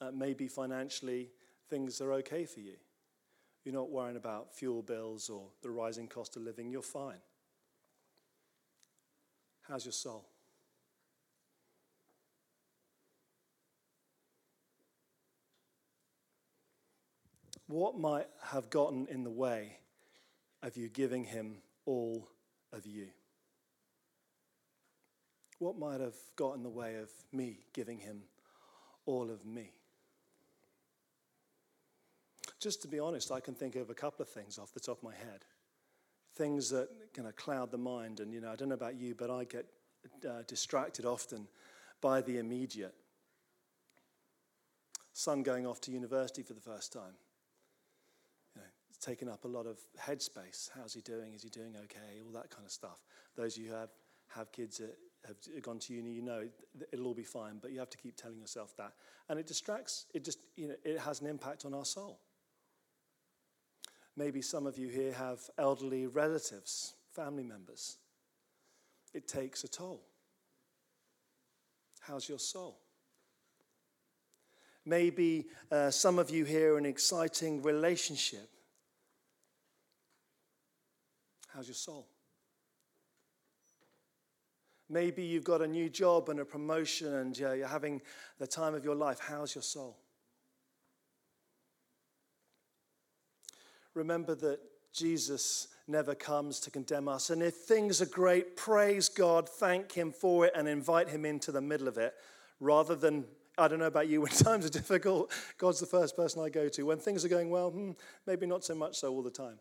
Uh, 0.00 0.10
maybe 0.12 0.48
financially 0.48 1.30
things 1.68 2.00
are 2.00 2.12
okay 2.12 2.44
for 2.44 2.60
you. 2.60 2.76
You're 3.64 3.74
not 3.74 3.90
worrying 3.90 4.16
about 4.16 4.54
fuel 4.54 4.82
bills 4.82 5.30
or 5.30 5.48
the 5.62 5.70
rising 5.70 6.06
cost 6.06 6.36
of 6.36 6.42
living. 6.42 6.70
You're 6.70 6.82
fine. 6.82 7.20
How's 9.62 9.86
your 9.86 9.92
soul? 9.92 10.26
What 17.66 17.98
might 17.98 18.26
have 18.42 18.68
gotten 18.68 19.06
in 19.06 19.24
the 19.24 19.30
way 19.30 19.78
of 20.62 20.76
you 20.76 20.90
giving 20.90 21.24
him 21.24 21.62
all 21.86 22.28
of 22.72 22.86
you? 22.86 23.08
What 25.58 25.78
might 25.78 26.00
have 26.00 26.16
got 26.36 26.56
in 26.56 26.62
the 26.62 26.68
way 26.68 26.96
of 26.96 27.10
me 27.32 27.58
giving 27.72 27.98
him 27.98 28.22
all 29.06 29.30
of 29.30 29.44
me? 29.44 29.72
Just 32.60 32.82
to 32.82 32.88
be 32.88 32.98
honest, 32.98 33.30
I 33.30 33.40
can 33.40 33.54
think 33.54 33.76
of 33.76 33.90
a 33.90 33.94
couple 33.94 34.22
of 34.22 34.28
things 34.28 34.58
off 34.58 34.72
the 34.72 34.80
top 34.80 34.98
of 34.98 35.04
my 35.04 35.14
head. 35.14 35.44
Things 36.34 36.70
that 36.70 36.88
kind 37.12 37.28
of 37.28 37.36
cloud 37.36 37.70
the 37.70 37.78
mind. 37.78 38.20
And, 38.20 38.32
you 38.32 38.40
know, 38.40 38.50
I 38.50 38.56
don't 38.56 38.68
know 38.68 38.74
about 38.74 38.96
you, 38.96 39.14
but 39.14 39.30
I 39.30 39.44
get 39.44 39.66
uh, 40.28 40.42
distracted 40.46 41.04
often 41.04 41.46
by 42.00 42.20
the 42.20 42.38
immediate. 42.38 42.94
Son 45.12 45.42
going 45.42 45.66
off 45.66 45.80
to 45.82 45.92
university 45.92 46.42
for 46.42 46.54
the 46.54 46.60
first 46.60 46.92
time 46.92 47.14
You 48.54 48.62
know, 48.62 48.68
It's 48.88 48.98
taken 48.98 49.28
up 49.28 49.44
a 49.44 49.48
lot 49.48 49.66
of 49.66 49.78
headspace. 50.00 50.70
How's 50.74 50.92
he 50.94 51.02
doing? 51.02 51.34
Is 51.34 51.42
he 51.42 51.50
doing 51.50 51.76
okay? 51.84 52.20
All 52.26 52.32
that 52.32 52.50
kind 52.50 52.64
of 52.64 52.72
stuff. 52.72 53.04
Those 53.36 53.56
of 53.56 53.62
you 53.62 53.70
who 53.70 53.76
have, 53.76 53.90
have 54.34 54.50
kids 54.50 54.78
that 54.78 54.96
have 55.26 55.62
gone 55.62 55.78
to 55.80 55.94
uni, 55.94 56.12
you 56.12 56.22
know 56.22 56.44
it'll 56.92 57.06
all 57.06 57.14
be 57.14 57.22
fine, 57.22 57.58
but 57.60 57.72
you 57.72 57.78
have 57.78 57.90
to 57.90 57.98
keep 57.98 58.16
telling 58.16 58.40
yourself 58.40 58.76
that. 58.76 58.92
And 59.28 59.38
it 59.38 59.46
distracts, 59.46 60.06
it 60.14 60.24
just, 60.24 60.38
you 60.56 60.68
know, 60.68 60.74
it 60.84 60.98
has 60.98 61.20
an 61.20 61.26
impact 61.26 61.64
on 61.64 61.74
our 61.74 61.84
soul. 61.84 62.20
Maybe 64.16 64.42
some 64.42 64.66
of 64.66 64.78
you 64.78 64.88
here 64.88 65.12
have 65.12 65.40
elderly 65.58 66.06
relatives, 66.06 66.94
family 67.12 67.42
members. 67.42 67.96
It 69.12 69.26
takes 69.26 69.64
a 69.64 69.68
toll. 69.68 70.02
How's 72.00 72.28
your 72.28 72.38
soul? 72.38 72.78
Maybe 74.84 75.46
uh, 75.72 75.90
some 75.90 76.18
of 76.18 76.30
you 76.30 76.44
here 76.44 76.76
an 76.76 76.84
exciting 76.84 77.62
relationship 77.62 78.50
How's 81.54 81.68
your 81.68 81.76
soul? 81.76 82.08
Maybe 84.88 85.22
you've 85.22 85.44
got 85.44 85.62
a 85.62 85.66
new 85.66 85.88
job 85.88 86.28
and 86.28 86.40
a 86.40 86.44
promotion 86.44 87.14
and 87.14 87.36
you're 87.36 87.66
having 87.66 88.02
the 88.38 88.46
time 88.46 88.74
of 88.74 88.84
your 88.84 88.94
life. 88.94 89.18
How's 89.18 89.54
your 89.54 89.62
soul? 89.62 89.98
Remember 93.94 94.34
that 94.34 94.60
Jesus 94.92 95.68
never 95.86 96.14
comes 96.14 96.60
to 96.60 96.70
condemn 96.70 97.08
us. 97.08 97.30
And 97.30 97.42
if 97.42 97.54
things 97.54 98.00
are 98.00 98.06
great, 98.06 98.56
praise 98.56 99.08
God, 99.08 99.48
thank 99.48 99.92
Him 99.92 100.12
for 100.12 100.46
it, 100.46 100.52
and 100.54 100.66
invite 100.68 101.08
Him 101.08 101.24
into 101.24 101.52
the 101.52 101.60
middle 101.60 101.88
of 101.88 101.98
it 101.98 102.14
rather 102.60 102.94
than, 102.94 103.24
I 103.58 103.68
don't 103.68 103.78
know 103.78 103.86
about 103.86 104.08
you, 104.08 104.20
when 104.22 104.32
times 104.32 104.66
are 104.66 104.70
difficult, 104.70 105.30
God's 105.58 105.80
the 105.80 105.86
first 105.86 106.16
person 106.16 106.42
I 106.42 106.48
go 106.48 106.68
to. 106.68 106.82
When 106.84 106.98
things 106.98 107.24
are 107.24 107.28
going 107.28 107.50
well, 107.50 107.70
hmm, 107.70 107.92
maybe 108.26 108.46
not 108.46 108.64
so 108.64 108.74
much 108.74 108.96
so 108.96 109.12
all 109.12 109.22
the 109.22 109.30
time. 109.30 109.58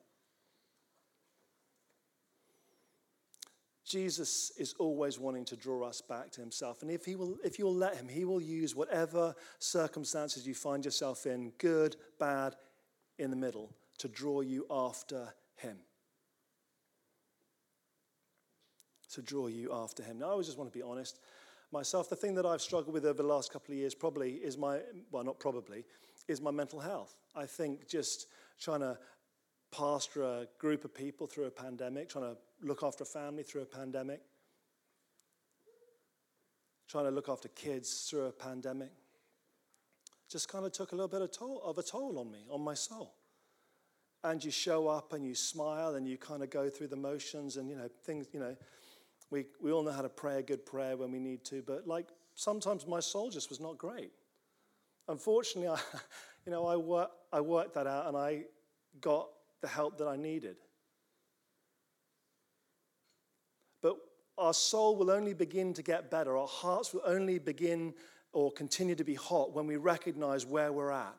Jesus 3.85 4.51
is 4.57 4.73
always 4.79 5.19
wanting 5.19 5.43
to 5.45 5.57
draw 5.57 5.83
us 5.83 5.99
back 5.99 6.31
to 6.31 6.41
himself. 6.41 6.81
And 6.81 6.89
if, 6.89 7.03
he 7.03 7.15
will, 7.15 7.37
if 7.43 7.59
you'll 7.59 7.75
let 7.75 7.95
him, 7.95 8.07
he 8.07 8.23
will 8.23 8.41
use 8.41 8.75
whatever 8.75 9.35
circumstances 9.59 10.47
you 10.47 10.55
find 10.55 10.85
yourself 10.85 11.25
in, 11.25 11.51
good, 11.57 11.97
bad, 12.17 12.55
in 13.19 13.29
the 13.29 13.35
middle, 13.35 13.71
to 13.97 14.07
draw 14.07 14.41
you 14.41 14.65
after 14.71 15.33
him. 15.55 15.77
To 19.13 19.21
draw 19.21 19.47
you 19.47 19.71
after 19.73 20.01
him. 20.01 20.19
Now, 20.19 20.27
I 20.27 20.31
always 20.31 20.47
just 20.47 20.57
want 20.57 20.71
to 20.71 20.77
be 20.77 20.83
honest. 20.83 21.19
Myself, 21.71 22.09
the 22.09 22.15
thing 22.15 22.35
that 22.35 22.45
I've 22.45 22.61
struggled 22.61 22.93
with 22.93 23.05
over 23.05 23.21
the 23.21 23.27
last 23.27 23.51
couple 23.51 23.73
of 23.73 23.79
years 23.79 23.93
probably 23.93 24.33
is 24.35 24.57
my, 24.57 24.79
well, 25.11 25.23
not 25.23 25.39
probably, 25.39 25.83
is 26.27 26.39
my 26.39 26.51
mental 26.51 26.79
health. 26.79 27.15
I 27.35 27.45
think 27.45 27.87
just 27.87 28.27
trying 28.59 28.79
to 28.79 28.97
pastor 29.73 30.23
a 30.23 30.47
group 30.59 30.85
of 30.85 30.93
people 30.93 31.25
through 31.25 31.45
a 31.45 31.51
pandemic, 31.51 32.09
trying 32.09 32.25
to 32.25 32.37
look 32.61 32.83
after 32.83 33.03
a 33.03 33.07
family 33.07 33.43
through 33.43 33.63
a 33.63 33.65
pandemic, 33.65 34.21
trying 36.87 37.05
to 37.05 37.11
look 37.11 37.27
after 37.27 37.47
kids 37.49 38.07
through 38.09 38.25
a 38.25 38.31
pandemic. 38.31 38.91
Just 40.29 40.47
kind 40.47 40.65
of 40.65 40.71
took 40.71 40.91
a 40.91 40.95
little 40.95 41.07
bit 41.07 41.21
of, 41.21 41.31
toll, 41.31 41.61
of 41.63 41.77
a 41.77 41.83
toll 41.83 42.19
on 42.19 42.31
me, 42.31 42.45
on 42.51 42.61
my 42.61 42.75
soul. 42.75 43.15
And 44.23 44.43
you 44.43 44.51
show 44.51 44.87
up 44.87 45.11
and 45.13 45.25
you 45.25 45.35
smile 45.35 45.95
and 45.95 46.07
you 46.07 46.17
kind 46.17 46.43
of 46.43 46.49
go 46.49 46.69
through 46.69 46.87
the 46.87 46.95
motions 46.95 47.57
and, 47.57 47.67
you 47.67 47.75
know, 47.75 47.89
things, 48.05 48.27
you 48.31 48.39
know, 48.39 48.55
we, 49.31 49.45
we 49.61 49.71
all 49.71 49.83
know 49.83 49.91
how 49.91 50.03
to 50.03 50.09
pray 50.09 50.39
a 50.39 50.43
good 50.43 50.65
prayer 50.65 50.95
when 50.95 51.11
we 51.11 51.19
need 51.19 51.43
to, 51.45 51.63
but 51.65 51.87
like 51.87 52.07
sometimes 52.35 52.87
my 52.87 52.99
soul 52.99 53.29
just 53.29 53.49
was 53.49 53.59
not 53.59 53.77
great. 53.77 54.11
Unfortunately, 55.07 55.67
I, 55.75 55.79
you 56.45 56.51
know, 56.51 56.65
I, 56.67 56.75
wor- 56.75 57.09
I 57.31 57.41
worked 57.41 57.73
that 57.73 57.87
out 57.87 58.07
and 58.07 58.15
I 58.15 58.43
got 59.01 59.27
the 59.63 59.67
help 59.69 59.97
that 59.97 60.07
I 60.07 60.17
needed. 60.17 60.57
But 63.81 63.95
our 64.37 64.53
soul 64.53 64.97
will 64.97 65.09
only 65.09 65.33
begin 65.33 65.73
to 65.73 65.81
get 65.81 66.11
better, 66.11 66.37
our 66.37 66.47
hearts 66.47 66.93
will 66.93 67.01
only 67.05 67.39
begin 67.39 67.95
or 68.33 68.51
continue 68.51 68.93
to 68.95 69.03
be 69.03 69.15
hot 69.15 69.53
when 69.53 69.65
we 69.65 69.77
recognize 69.77 70.45
where 70.45 70.71
we're 70.71 70.91
at, 70.91 71.15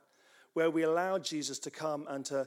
where 0.53 0.71
we 0.71 0.83
allow 0.83 1.19
Jesus 1.19 1.59
to 1.61 1.71
come 1.71 2.07
and 2.09 2.25
to 2.27 2.47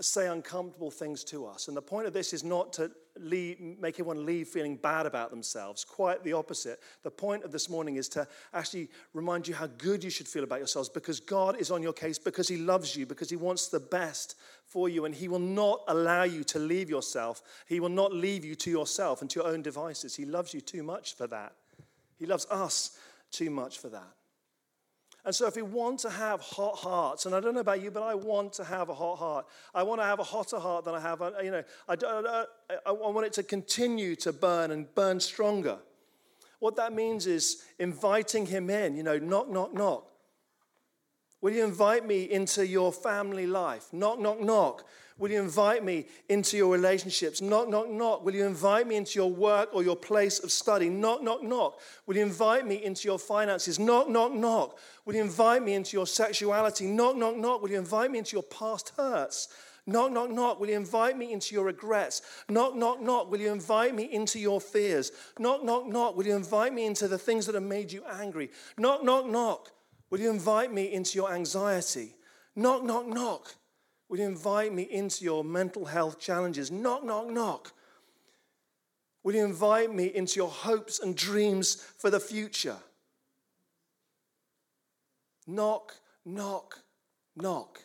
say 0.00 0.26
uncomfortable 0.28 0.90
things 0.90 1.22
to 1.24 1.46
us. 1.46 1.68
And 1.68 1.76
the 1.76 1.82
point 1.82 2.06
of 2.06 2.12
this 2.12 2.32
is 2.32 2.42
not 2.42 2.72
to 2.74 2.90
leave, 3.18 3.60
make 3.80 3.94
everyone 3.94 4.26
leave 4.26 4.48
feeling 4.48 4.76
bad 4.76 5.06
about 5.06 5.30
themselves. 5.30 5.84
Quite 5.84 6.24
the 6.24 6.32
opposite. 6.32 6.80
The 7.02 7.10
point 7.10 7.44
of 7.44 7.52
this 7.52 7.68
morning 7.68 7.96
is 7.96 8.08
to 8.10 8.26
actually 8.52 8.88
remind 9.12 9.46
you 9.46 9.54
how 9.54 9.68
good 9.78 10.02
you 10.02 10.10
should 10.10 10.28
feel 10.28 10.44
about 10.44 10.58
yourselves 10.58 10.88
because 10.88 11.20
God 11.20 11.56
is 11.56 11.70
on 11.70 11.82
your 11.82 11.92
case, 11.92 12.18
because 12.18 12.48
He 12.48 12.56
loves 12.56 12.96
you, 12.96 13.06
because 13.06 13.30
He 13.30 13.36
wants 13.36 13.68
the 13.68 13.80
best 13.80 14.36
for 14.66 14.88
you, 14.88 15.04
and 15.04 15.14
He 15.14 15.28
will 15.28 15.38
not 15.38 15.82
allow 15.88 16.24
you 16.24 16.44
to 16.44 16.58
leave 16.58 16.90
yourself. 16.90 17.42
He 17.66 17.80
will 17.80 17.88
not 17.88 18.12
leave 18.12 18.44
you 18.44 18.54
to 18.56 18.70
yourself 18.70 19.20
and 19.20 19.30
to 19.30 19.40
your 19.40 19.48
own 19.48 19.62
devices. 19.62 20.16
He 20.16 20.24
loves 20.24 20.52
you 20.52 20.60
too 20.60 20.82
much 20.82 21.14
for 21.14 21.26
that. 21.28 21.52
He 22.18 22.26
loves 22.26 22.46
us 22.50 22.98
too 23.30 23.50
much 23.50 23.78
for 23.78 23.88
that. 23.90 24.12
And 25.24 25.34
so, 25.34 25.46
if 25.46 25.56
we 25.56 25.62
want 25.62 26.00
to 26.00 26.10
have 26.10 26.40
hot 26.40 26.76
hearts, 26.76 27.24
and 27.24 27.34
I 27.34 27.40
don't 27.40 27.54
know 27.54 27.60
about 27.60 27.80
you, 27.80 27.90
but 27.90 28.02
I 28.02 28.14
want 28.14 28.52
to 28.54 28.64
have 28.64 28.90
a 28.90 28.94
hot 28.94 29.16
heart. 29.16 29.46
I 29.74 29.82
want 29.82 30.00
to 30.02 30.04
have 30.04 30.18
a 30.18 30.24
hotter 30.24 30.58
heart 30.58 30.84
than 30.84 30.94
I 30.94 31.00
have. 31.00 31.22
Uh, 31.22 31.32
you 31.42 31.50
know, 31.50 31.62
I, 31.88 31.92
uh, 31.94 32.06
uh, 32.06 32.44
I, 32.70 32.90
I 32.90 32.92
want 32.92 33.26
it 33.26 33.32
to 33.34 33.42
continue 33.42 34.16
to 34.16 34.34
burn 34.34 34.70
and 34.70 34.92
burn 34.94 35.20
stronger. 35.20 35.78
What 36.58 36.76
that 36.76 36.92
means 36.92 37.26
is 37.26 37.64
inviting 37.78 38.44
Him 38.44 38.68
in. 38.68 38.96
You 38.96 39.02
know, 39.02 39.18
knock, 39.18 39.48
knock, 39.48 39.72
knock. 39.72 40.10
Will 41.40 41.52
you 41.52 41.64
invite 41.64 42.06
me 42.06 42.24
into 42.24 42.66
your 42.66 42.92
family 42.92 43.46
life? 43.46 43.92
Knock, 43.92 44.18
knock, 44.18 44.40
knock. 44.40 44.86
Will 45.16 45.30
you 45.30 45.40
invite 45.40 45.84
me 45.84 46.06
into 46.28 46.56
your 46.56 46.72
relationships? 46.72 47.40
Knock, 47.40 47.68
knock, 47.68 47.88
knock. 47.88 48.24
Will 48.24 48.34
you 48.34 48.44
invite 48.44 48.88
me 48.88 48.96
into 48.96 49.18
your 49.18 49.30
work 49.30 49.68
or 49.72 49.84
your 49.84 49.94
place 49.94 50.40
of 50.40 50.50
study? 50.50 50.88
Knock, 50.88 51.22
knock, 51.22 51.42
knock. 51.42 51.78
Will 52.06 52.16
you 52.16 52.22
invite 52.22 52.66
me 52.66 52.82
into 52.82 53.06
your 53.06 53.18
finances? 53.20 53.78
Knock, 53.78 54.08
knock, 54.08 54.32
knock. 54.32 54.76
Will 55.04 55.14
you 55.14 55.20
invite 55.20 55.62
me 55.62 55.74
into 55.74 55.96
your 55.96 56.08
sexuality? 56.08 56.86
Knock, 56.86 57.16
knock, 57.16 57.36
knock. 57.36 57.62
Will 57.62 57.70
you 57.70 57.78
invite 57.78 58.10
me 58.10 58.18
into 58.18 58.34
your 58.34 58.42
past 58.42 58.92
hurts? 58.96 59.48
Knock, 59.86 60.10
knock, 60.10 60.30
knock. 60.30 60.58
Will 60.58 60.70
you 60.70 60.76
invite 60.76 61.16
me 61.16 61.32
into 61.32 61.54
your 61.54 61.66
regrets? 61.66 62.22
Knock, 62.48 62.74
knock, 62.74 63.00
knock. 63.00 63.30
Will 63.30 63.40
you 63.40 63.52
invite 63.52 63.94
me 63.94 64.12
into 64.12 64.40
your 64.40 64.60
fears? 64.60 65.12
Knock, 65.38 65.62
knock, 65.62 65.86
knock. 65.86 66.16
Will 66.16 66.26
you 66.26 66.34
invite 66.34 66.74
me 66.74 66.86
into 66.86 67.06
the 67.06 67.18
things 67.18 67.46
that 67.46 67.54
have 67.54 67.62
made 67.62 67.92
you 67.92 68.02
angry? 68.18 68.50
Knock, 68.78 69.04
knock, 69.04 69.26
knock. 69.26 69.70
Will 70.10 70.20
you 70.20 70.30
invite 70.30 70.72
me 70.72 70.92
into 70.92 71.16
your 71.16 71.32
anxiety? 71.32 72.16
Knock, 72.56 72.82
knock, 72.82 73.06
knock. 73.06 73.54
You 74.16 74.24
invite 74.24 74.72
me 74.72 74.84
into 74.84 75.24
your 75.24 75.42
mental 75.42 75.84
health 75.84 76.20
challenges? 76.20 76.70
Knock, 76.70 77.04
knock, 77.04 77.30
knock. 77.30 77.72
Will 79.24 79.34
you 79.34 79.44
invite 79.44 79.92
me 79.92 80.06
into 80.06 80.36
your 80.36 80.50
hopes 80.50 81.00
and 81.00 81.16
dreams 81.16 81.74
for 81.98 82.10
the 82.10 82.20
future? 82.20 82.76
Knock, 85.46 85.96
knock, 86.24 86.78
knock. 87.34 87.82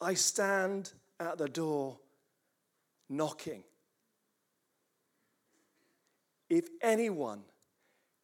I 0.00 0.14
stand 0.14 0.92
at 1.20 1.38
the 1.38 1.48
door 1.48 1.98
knocking. 3.08 3.62
If 6.50 6.68
anyone 6.82 7.42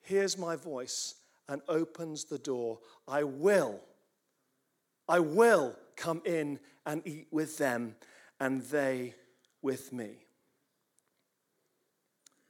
hears 0.02 0.36
my 0.36 0.56
voice 0.56 1.14
and 1.48 1.62
opens 1.68 2.24
the 2.24 2.38
door, 2.38 2.80
I 3.06 3.22
will, 3.24 3.80
I 5.08 5.20
will 5.20 5.76
come 5.96 6.22
in 6.24 6.58
and 6.86 7.02
eat 7.06 7.28
with 7.30 7.58
them 7.58 7.96
and 8.38 8.62
they 8.62 9.14
with 9.62 9.92
me. 9.92 10.26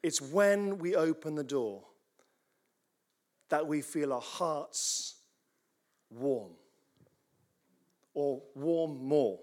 It's 0.03 0.21
when 0.21 0.79
we 0.79 0.95
open 0.95 1.35
the 1.35 1.45
door 1.45 1.85
that 3.51 3.67
we 3.67 3.83
feel 3.83 4.13
our 4.13 4.21
hearts 4.21 5.17
warm 6.11 6.53
or 8.15 8.43
warm 8.55 9.05
more. 9.05 9.41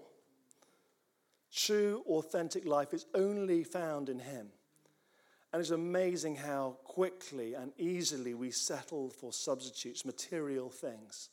True, 1.54 2.02
authentic 2.06 2.64
life 2.64 2.92
is 2.92 3.06
only 3.14 3.64
found 3.64 4.08
in 4.08 4.18
Him. 4.18 4.48
And 5.52 5.60
it's 5.60 5.70
amazing 5.70 6.36
how 6.36 6.76
quickly 6.84 7.54
and 7.54 7.72
easily 7.78 8.34
we 8.34 8.50
settle 8.50 9.10
for 9.10 9.32
substitutes, 9.32 10.04
material 10.04 10.68
things. 10.68 11.30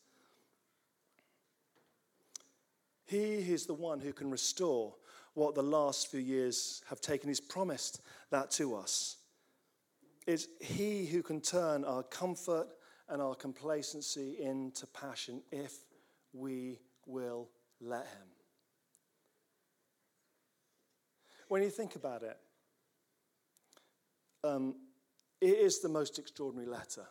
He 3.06 3.36
is 3.36 3.66
the 3.66 3.74
one 3.74 4.00
who 4.00 4.14
can 4.14 4.32
restore 4.32 4.96
what 5.34 5.54
the 5.54 5.64
last 5.64 6.10
few 6.10 6.20
years 6.20 6.82
have 6.90 7.02
taken. 7.02 7.30
He's 7.30 7.40
promised 7.40 8.02
that 8.32 8.50
to 8.52 8.76
us. 8.76 9.18
It's 10.26 10.48
He 10.60 11.06
who 11.06 11.22
can 11.22 11.42
turn 11.42 11.84
our 11.84 12.04
comfort 12.04 12.68
and 13.08 13.22
our 13.22 13.36
complacency 13.36 14.38
into 14.42 14.88
passion 14.88 15.42
if 15.52 15.74
we 16.34 16.80
will 17.06 17.50
let 17.80 18.08
Him. 18.08 18.28
When 21.48 21.62
you 21.62 21.70
think 21.70 21.96
about 21.96 22.24
it, 22.24 22.38
um, 24.44 24.76
it 25.42 25.58
is 25.58 25.80
the 25.80 25.90
most 25.90 26.18
extraordinary 26.18 26.68
letter. 26.68 27.06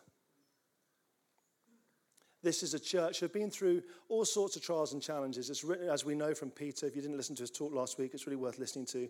This 2.45 2.61
is 2.61 2.75
a 2.75 2.79
church 2.79 3.19
who 3.19 3.25
have 3.25 3.33
been 3.33 3.49
through 3.49 3.81
all 4.07 4.23
sorts 4.23 4.55
of 4.55 4.61
trials 4.61 4.93
and 4.93 5.01
challenges. 5.01 5.49
It's 5.49 5.63
written, 5.63 5.89
as 5.89 6.05
we 6.05 6.13
know 6.13 6.35
from 6.35 6.51
Peter. 6.51 6.85
If 6.85 6.95
you 6.95 7.01
didn't 7.01 7.17
listen 7.17 7.35
to 7.37 7.41
his 7.41 7.49
talk 7.49 7.73
last 7.73 7.97
week, 7.97 8.11
it's 8.13 8.27
really 8.27 8.35
worth 8.37 8.59
listening 8.59 8.85
to. 8.85 9.09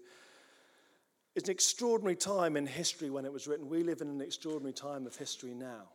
It's 1.35 1.49
an 1.49 1.51
extraordinary 1.51 2.15
time 2.15 2.55
in 2.55 2.65
history 2.65 3.09
when 3.09 3.25
it 3.25 3.33
was 3.33 3.45
written. 3.45 3.67
We 3.67 3.83
live 3.83 3.99
in 3.99 4.07
an 4.07 4.21
extraordinary 4.21 4.71
time 4.71 5.05
of 5.05 5.17
history 5.17 5.53
now. 5.53 5.89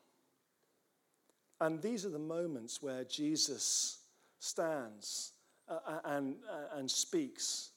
And 1.63 1.81
these 1.81 2.05
are 2.05 2.11
the 2.11 2.19
moments 2.19 2.83
where 2.83 3.05
Jesus 3.05 4.01
stands 4.39 5.33
uh, 5.67 5.79
uh 5.87 6.01
and, 6.05 6.37
uh, 6.47 6.77
and 6.77 6.91
speaks. 6.91 7.71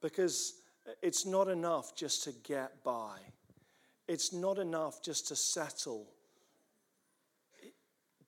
Because 0.00 0.60
it's 1.02 1.26
not 1.26 1.48
enough 1.48 1.96
just 1.96 2.22
to 2.22 2.32
get 2.44 2.84
by, 2.84 3.18
it's 4.06 4.32
not 4.32 4.58
enough 4.58 5.02
just 5.02 5.26
to 5.26 5.34
settle 5.34 6.06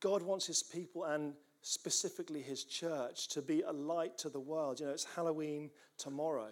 God 0.05 0.23
wants 0.23 0.47
his 0.47 0.62
people 0.62 1.05
and 1.05 1.33
specifically 1.62 2.43
his 2.43 2.64
church 2.64 3.27
to 3.29 3.40
be 3.40 3.62
a 3.62 3.73
light 3.73 4.19
to 4.19 4.29
the 4.29 4.38
world. 4.38 4.79
You 4.79 4.85
know, 4.85 4.93
it's 4.93 5.07
Halloween 5.17 5.71
tomorrow. 5.97 6.51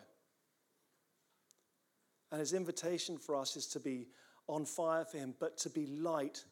And 2.31 2.41
his 2.41 2.55
invitation 2.55 3.19
for 3.19 3.37
us 3.37 3.55
is 3.59 3.67
to 3.67 3.79
be 3.79 4.09
on 4.49 4.65
fire 4.65 5.05
for 5.05 5.19
him, 5.19 5.35
but 5.39 5.59
to 5.59 5.69
be 5.69 5.85
light 5.85 6.43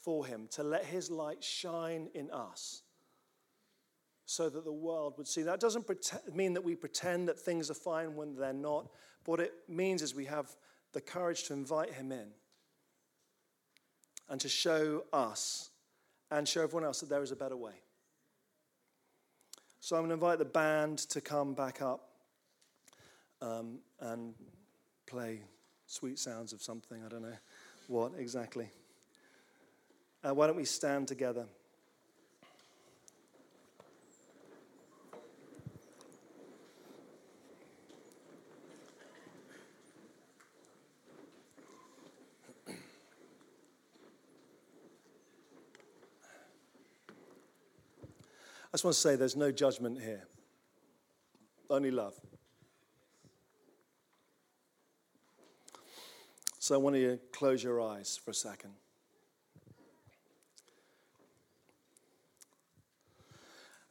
for 0.00 0.24
him, 0.24 0.48
to 0.52 0.62
let 0.62 0.86
his 0.86 1.10
light 1.10 1.44
shine 1.44 2.08
in 2.14 2.30
us 2.30 2.80
so 4.24 4.48
that 4.48 4.64
the 4.64 4.72
world 4.72 5.12
would 5.18 5.28
see. 5.28 5.42
That 5.42 5.60
doesn't 5.60 5.86
mean 6.34 6.54
that 6.54 6.64
we 6.64 6.74
pretend 6.74 7.28
that 7.28 7.38
things 7.38 7.70
are 7.70 7.74
fine 7.74 8.16
when 8.16 8.34
they're 8.34 8.54
not. 8.54 8.88
But 9.24 9.30
what 9.30 9.40
it 9.40 9.52
means 9.68 10.00
is 10.00 10.14
we 10.14 10.24
have 10.24 10.56
the 10.94 11.02
courage 11.02 11.44
to 11.44 11.52
invite 11.52 11.92
him 11.92 12.12
in 12.12 12.28
and 14.30 14.40
to 14.40 14.48
show 14.48 15.04
us 15.12 15.68
and 16.30 16.46
show 16.46 16.62
everyone 16.62 16.84
else 16.84 17.00
that 17.00 17.08
there 17.08 17.22
is 17.22 17.32
a 17.32 17.36
better 17.36 17.56
way. 17.56 17.72
So 19.80 19.96
I'm 19.96 20.02
going 20.02 20.10
to 20.10 20.14
invite 20.14 20.38
the 20.38 20.44
band 20.44 20.98
to 21.10 21.20
come 21.20 21.54
back 21.54 21.80
up 21.80 22.08
um, 23.40 23.78
and 24.00 24.34
play 25.06 25.42
sweet 25.86 26.18
sounds 26.18 26.52
of 26.52 26.62
something. 26.62 27.02
I 27.04 27.08
don't 27.08 27.22
know 27.22 27.36
what 27.86 28.12
exactly. 28.18 28.68
Uh, 30.26 30.34
why 30.34 30.48
don't 30.48 30.56
we 30.56 30.64
stand 30.64 31.06
together? 31.06 31.46
Just 48.76 48.84
want 48.84 48.94
to 48.94 49.00
say 49.00 49.16
there's 49.16 49.36
no 49.36 49.50
judgment 49.50 50.02
here, 50.02 50.22
only 51.70 51.90
love. 51.90 52.12
So 56.58 56.74
I 56.74 56.76
want 56.76 56.94
you 56.96 57.12
to 57.12 57.18
close 57.32 57.64
your 57.64 57.80
eyes 57.80 58.20
for 58.22 58.32
a 58.32 58.34
second. 58.34 58.72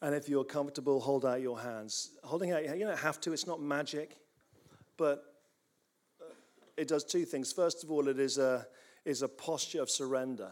And 0.04 0.14
if 0.14 0.30
you're 0.30 0.44
comfortable, 0.44 1.00
hold 1.00 1.26
out 1.26 1.42
your 1.42 1.60
hands. 1.60 2.12
Holding 2.24 2.52
out, 2.52 2.64
you 2.64 2.86
don't 2.86 3.00
have 3.00 3.20
to, 3.22 3.34
it's 3.34 3.48
not 3.48 3.60
magic, 3.60 4.18
but 4.98 5.24
it 6.78 6.88
does 6.88 7.04
two 7.04 7.26
things. 7.26 7.52
First 7.52 7.84
of 7.84 7.90
all, 7.90 8.08
it 8.08 8.20
is 8.20 8.38
a, 8.38 8.68
is 9.04 9.24
a 9.24 9.28
posture 9.28 9.82
of 9.82 9.90
surrender. 9.90 10.52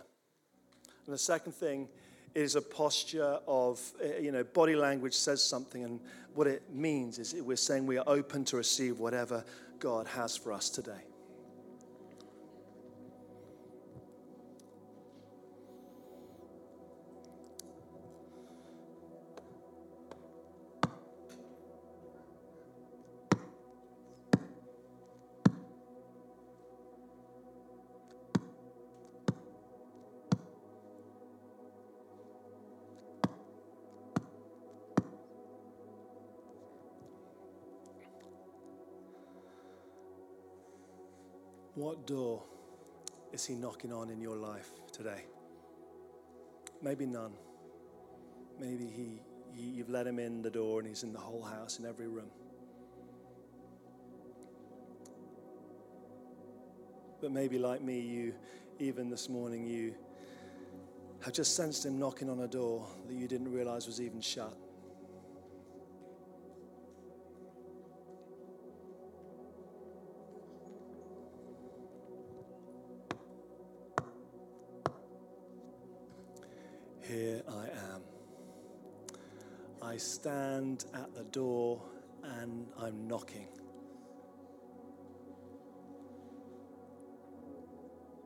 And 1.06 1.14
the 1.14 1.20
second 1.20 1.52
thing 1.52 1.88
is 2.36 2.56
a 2.56 2.62
posture 2.62 3.40
of, 3.48 3.80
eh, 4.02 4.20
you 4.20 4.32
know, 4.32 4.44
body 4.44 4.76
language 4.76 5.14
says 5.14 5.44
something, 5.44 5.84
and 5.84 6.00
what 6.34 6.48
it 6.48 6.64
means 6.72 7.20
is 7.20 7.34
we're 7.36 7.56
saying 7.56 7.86
we 7.86 7.98
are 7.98 8.08
open 8.08 8.44
to 8.46 8.58
receive 8.58 9.00
whatever 9.00 9.44
God 9.80 10.08
has 10.08 10.36
for 10.36 10.52
us 10.52 10.70
today. 10.70 11.13
What 41.76 42.06
door 42.06 42.44
is 43.32 43.46
He 43.46 43.56
knocking 43.56 43.92
on 43.92 44.10
in 44.10 44.22
your 44.22 44.36
life 44.36 44.70
today? 44.92 45.24
maybe 46.84 47.06
none. 47.06 47.32
Maybe 48.60 48.86
he, 48.86 49.22
he, 49.54 49.70
you've 49.70 49.90
let 49.90 50.06
him 50.06 50.20
in 50.20 50.42
the 50.42 50.50
door 50.50 50.80
and 50.80 50.88
he's 50.88 51.04
in 51.04 51.14
the 51.14 51.20
whole 51.20 51.42
house, 51.42 51.80
in 51.80 51.86
every 51.86 52.08
room. 52.08 52.30
But 57.22 57.32
maybe, 57.32 57.58
like 57.58 57.82
me, 57.82 58.00
you, 58.02 58.34
even 58.80 59.10
this 59.10 59.30
morning, 59.30 59.66
you 59.66 59.96
have 61.24 61.34
just 61.34 61.56
sensed 61.56 61.86
him 61.86 61.98
knocking 61.98 62.30
on 62.30 62.42
a 62.42 62.48
door 62.48 62.86
that 63.08 63.14
you 63.14 63.30
didn't 63.30 63.52
realize 63.52 63.88
was 63.88 64.02
even 64.02 64.20
shut. 64.20 64.58
Here 77.14 77.44
I 77.48 77.66
am. 77.94 78.02
I 79.84 79.98
stand 79.98 80.86
at 80.96 81.14
the 81.14 81.26
door 81.26 81.80
and 82.24 82.66
I'm 82.76 83.08
knocking. 83.08 83.50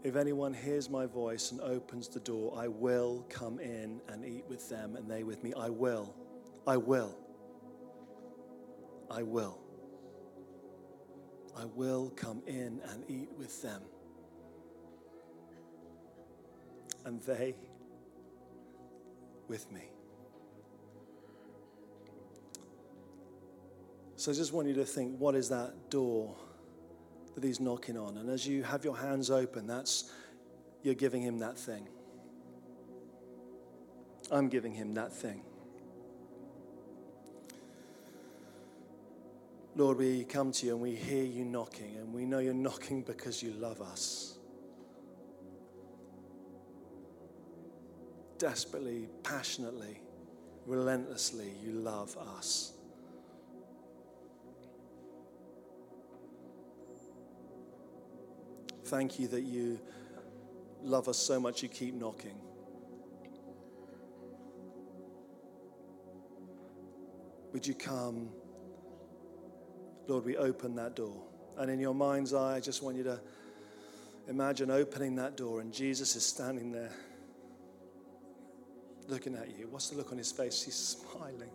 If 0.06 0.16
anyone 0.16 0.54
hears 0.54 0.90
my 0.90 1.06
voice 1.06 1.52
and 1.52 1.60
opens 1.60 2.08
the 2.08 2.22
door, 2.22 2.54
I 2.58 2.70
will 2.70 3.26
come 3.28 3.60
in 3.60 4.00
and 4.08 4.24
eat 4.24 4.46
with 4.48 4.70
them 4.70 4.96
and 4.96 5.12
they 5.12 5.24
with 5.24 5.44
me. 5.44 5.54
I 5.58 5.70
will. 5.70 6.16
I 6.66 6.78
will. 6.78 7.18
I 9.12 9.22
will. 9.22 9.60
I 11.58 11.66
will 11.66 12.10
come 12.12 12.42
in 12.48 12.80
and 12.90 13.04
eat 13.10 13.32
with 13.38 13.62
them. 13.62 13.82
And 17.04 17.22
they 17.24 17.54
with 19.48 19.72
me. 19.72 19.92
So 24.16 24.32
I 24.32 24.36
just 24.36 24.52
want 24.52 24.68
you 24.68 24.74
to 24.76 24.86
think 24.86 25.20
what 25.20 25.36
is 25.36 25.50
that 25.50 25.90
door 25.90 26.36
that 27.36 27.44
he's 27.44 27.60
knocking 27.60 27.98
on? 27.98 28.18
And 28.18 28.30
as 28.30 28.48
you 28.48 28.64
have 28.64 28.84
your 28.84 28.98
hands 28.98 29.30
open, 29.30 29.68
that's 29.68 30.12
you're 30.82 30.96
giving 30.96 31.22
him 31.22 31.38
that 31.40 31.58
thing. 31.58 31.88
I'm 34.32 34.50
giving 34.50 34.74
him 34.74 34.94
that 34.96 35.14
thing. 35.14 35.42
Lord, 39.76 40.00
we 40.00 40.24
come 40.24 40.52
to 40.54 40.66
you 40.66 40.72
and 40.74 40.82
we 40.82 40.96
hear 40.96 41.24
you 41.24 41.46
knocking, 41.46 41.98
and 41.98 42.12
we 42.12 42.26
know 42.26 42.40
you're 42.40 42.54
knocking 42.56 43.04
because 43.04 43.44
you 43.44 43.52
love 43.52 43.80
us. 43.80 44.37
Desperately, 48.38 49.10
passionately, 49.24 50.00
relentlessly, 50.68 51.54
you 51.64 51.72
love 51.72 52.16
us. 52.18 52.74
Thank 58.86 59.20
you 59.20 59.28
that 59.30 59.42
you 59.42 59.80
love 60.84 61.10
us 61.10 61.18
so 61.18 61.40
much 61.40 61.64
you 61.64 61.70
keep 61.70 61.96
knocking. 61.96 62.38
Would 67.54 67.66
you 67.66 67.74
come? 67.74 68.30
Lord, 70.08 70.26
we 70.26 70.38
open 70.38 70.76
that 70.76 70.96
door. 70.96 71.24
And 71.58 71.72
in 71.72 71.80
your 71.80 71.96
mind's 71.96 72.34
eye, 72.34 72.58
I 72.58 72.60
just 72.60 72.84
want 72.84 72.98
you 72.98 73.04
to 73.04 73.20
imagine 74.28 74.70
opening 74.70 75.16
that 75.16 75.36
door 75.36 75.62
and 75.62 75.74
Jesus 75.74 76.16
is 76.16 76.26
standing 76.26 76.72
there 76.72 76.92
looking 79.08 79.36
at 79.36 79.58
you. 79.58 79.68
What's 79.70 79.90
the 79.90 79.98
look 79.98 80.12
on 80.12 80.18
his 80.18 80.32
face? 80.32 80.64
He's 80.64 80.76
smiling. 80.76 81.50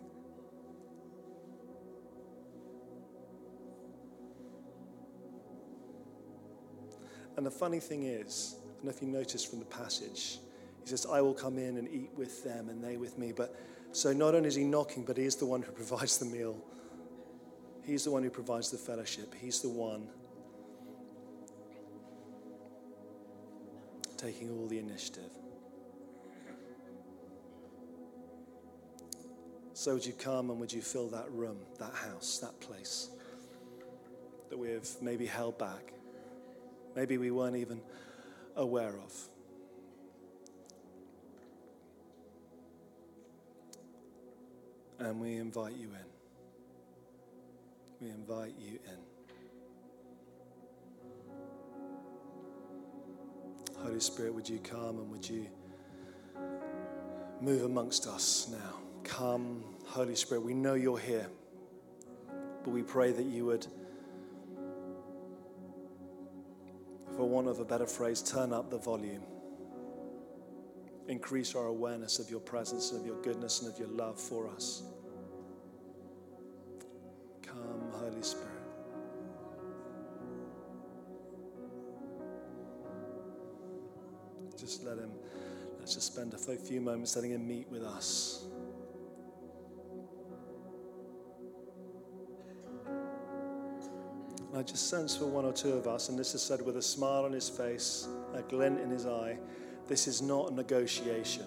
And 7.35 7.45
the 7.45 7.51
funny 7.51 7.79
thing 7.79 8.03
is, 8.03 8.55
I 8.61 8.73
don't 8.75 8.83
know 8.85 8.89
if 8.91 9.01
you 9.01 9.07
noticed 9.07 9.49
from 9.49 9.59
the 9.59 9.65
passage, 9.65 10.39
he 10.83 10.89
says, 10.89 11.07
I 11.09 11.21
will 11.21 11.33
come 11.33 11.57
in 11.57 11.77
and 11.77 11.87
eat 11.89 12.11
with 12.15 12.43
them 12.43 12.69
and 12.69 12.83
they 12.83 12.97
with 12.97 13.17
me. 13.17 13.31
But 13.31 13.55
so 13.91 14.13
not 14.13 14.35
only 14.35 14.49
is 14.49 14.55
he 14.55 14.63
knocking, 14.63 15.03
but 15.03 15.17
he 15.17 15.23
is 15.23 15.35
the 15.35 15.45
one 15.45 15.61
who 15.61 15.71
provides 15.71 16.17
the 16.17 16.25
meal. 16.25 16.57
He's 17.83 18.03
the 18.03 18.11
one 18.11 18.23
who 18.23 18.29
provides 18.29 18.69
the 18.71 18.77
fellowship. 18.77 19.33
He's 19.39 19.61
the 19.61 19.69
one 19.69 20.07
taking 24.17 24.49
all 24.51 24.67
the 24.67 24.79
initiative. 24.79 25.31
So 29.83 29.93
would 29.95 30.05
you 30.05 30.13
come 30.13 30.49
and 30.49 30.61
would 30.61 30.71
you 30.71 30.81
fill 30.81 31.09
that 31.09 31.29
room, 31.29 31.57
that 31.77 31.93
house, 31.93 32.39
that 32.39 32.57
place 32.61 33.09
that 34.49 34.57
we 34.57 34.69
have 34.69 34.87
maybe 35.01 35.25
held 35.25 35.57
back? 35.57 35.91
maybe 36.95 37.17
we 37.17 37.31
weren't 37.31 37.55
even 37.55 37.81
aware 38.55 38.95
of. 38.95 39.13
And 44.99 45.19
we 45.19 45.35
invite 45.35 45.73
you 45.75 45.89
in. 45.89 46.05
We 47.99 48.09
invite 48.09 48.53
you 48.57 48.79
in. 48.85 48.99
Holy 53.83 53.99
Spirit, 53.99 54.33
would 54.33 54.47
you 54.47 54.59
come 54.59 54.99
and 54.99 55.11
would 55.11 55.27
you 55.27 55.47
move 57.41 57.63
amongst 57.63 58.07
us 58.07 58.47
now? 58.49 58.79
Come, 59.03 59.72
Holy 59.93 60.15
Spirit. 60.15 60.41
We 60.41 60.55
know 60.55 60.73
you're 60.73 60.97
here, 60.97 61.27
but 62.63 62.71
we 62.71 62.81
pray 62.81 63.11
that 63.11 63.25
you 63.25 63.45
would. 63.45 63.67
for 67.15 67.29
want 67.29 67.47
of 67.47 67.59
a 67.59 67.65
better 67.65 67.85
phrase, 67.85 68.21
turn 68.21 68.51
up 68.51 68.69
the 68.69 68.77
volume. 68.77 69.21
Increase 71.07 71.53
our 71.53 71.67
awareness 71.67 72.17
of 72.17 72.29
your 72.29 72.39
presence 72.39 72.91
of 72.91 73.05
your 73.05 73.21
goodness 73.21 73.61
and 73.61 73.71
of 73.71 73.77
your 73.77 73.89
love 73.89 74.19
for 74.19 74.49
us. 74.49 74.83
Come, 77.43 77.91
Holy 77.91 78.23
Spirit. 78.23 78.47
Just 84.57 84.83
let 84.83 84.97
Him, 84.97 85.11
let's 85.77 85.93
just 85.93 86.13
spend 86.13 86.33
a 86.33 86.37
few 86.37 86.81
moments 86.81 87.15
letting 87.15 87.31
Him 87.31 87.47
meet 87.47 87.69
with 87.69 87.83
us. 87.83 88.45
I 94.55 94.61
just 94.61 94.87
sense 94.87 95.17
for 95.17 95.25
one 95.25 95.45
or 95.45 95.53
two 95.53 95.73
of 95.73 95.87
us, 95.87 96.09
and 96.09 96.17
this 96.19 96.35
is 96.35 96.41
said 96.41 96.61
with 96.61 96.77
a 96.77 96.81
smile 96.81 97.25
on 97.25 97.33
his 97.33 97.49
face, 97.49 98.07
a 98.35 98.43
glint 98.43 98.79
in 98.79 98.91
his 98.91 99.07
eye, 99.07 99.37
this 99.87 100.07
is 100.07 100.21
not 100.21 100.51
a 100.51 100.53
negotiation. 100.53 101.45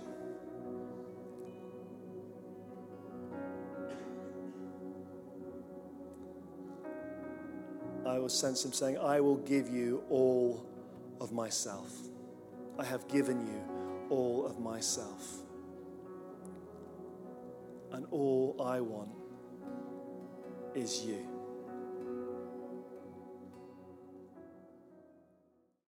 I 8.04 8.18
will 8.18 8.28
sense 8.28 8.64
him 8.64 8.72
saying, 8.72 8.98
I 8.98 9.20
will 9.20 9.36
give 9.36 9.68
you 9.68 10.02
all 10.10 10.66
of 11.20 11.32
myself. 11.32 11.92
I 12.78 12.84
have 12.84 13.06
given 13.08 13.40
you 13.40 13.62
all 14.10 14.46
of 14.46 14.58
myself. 14.58 15.42
And 17.92 18.04
all 18.10 18.56
I 18.60 18.80
want 18.80 19.10
is 20.74 21.04
you. 21.04 21.35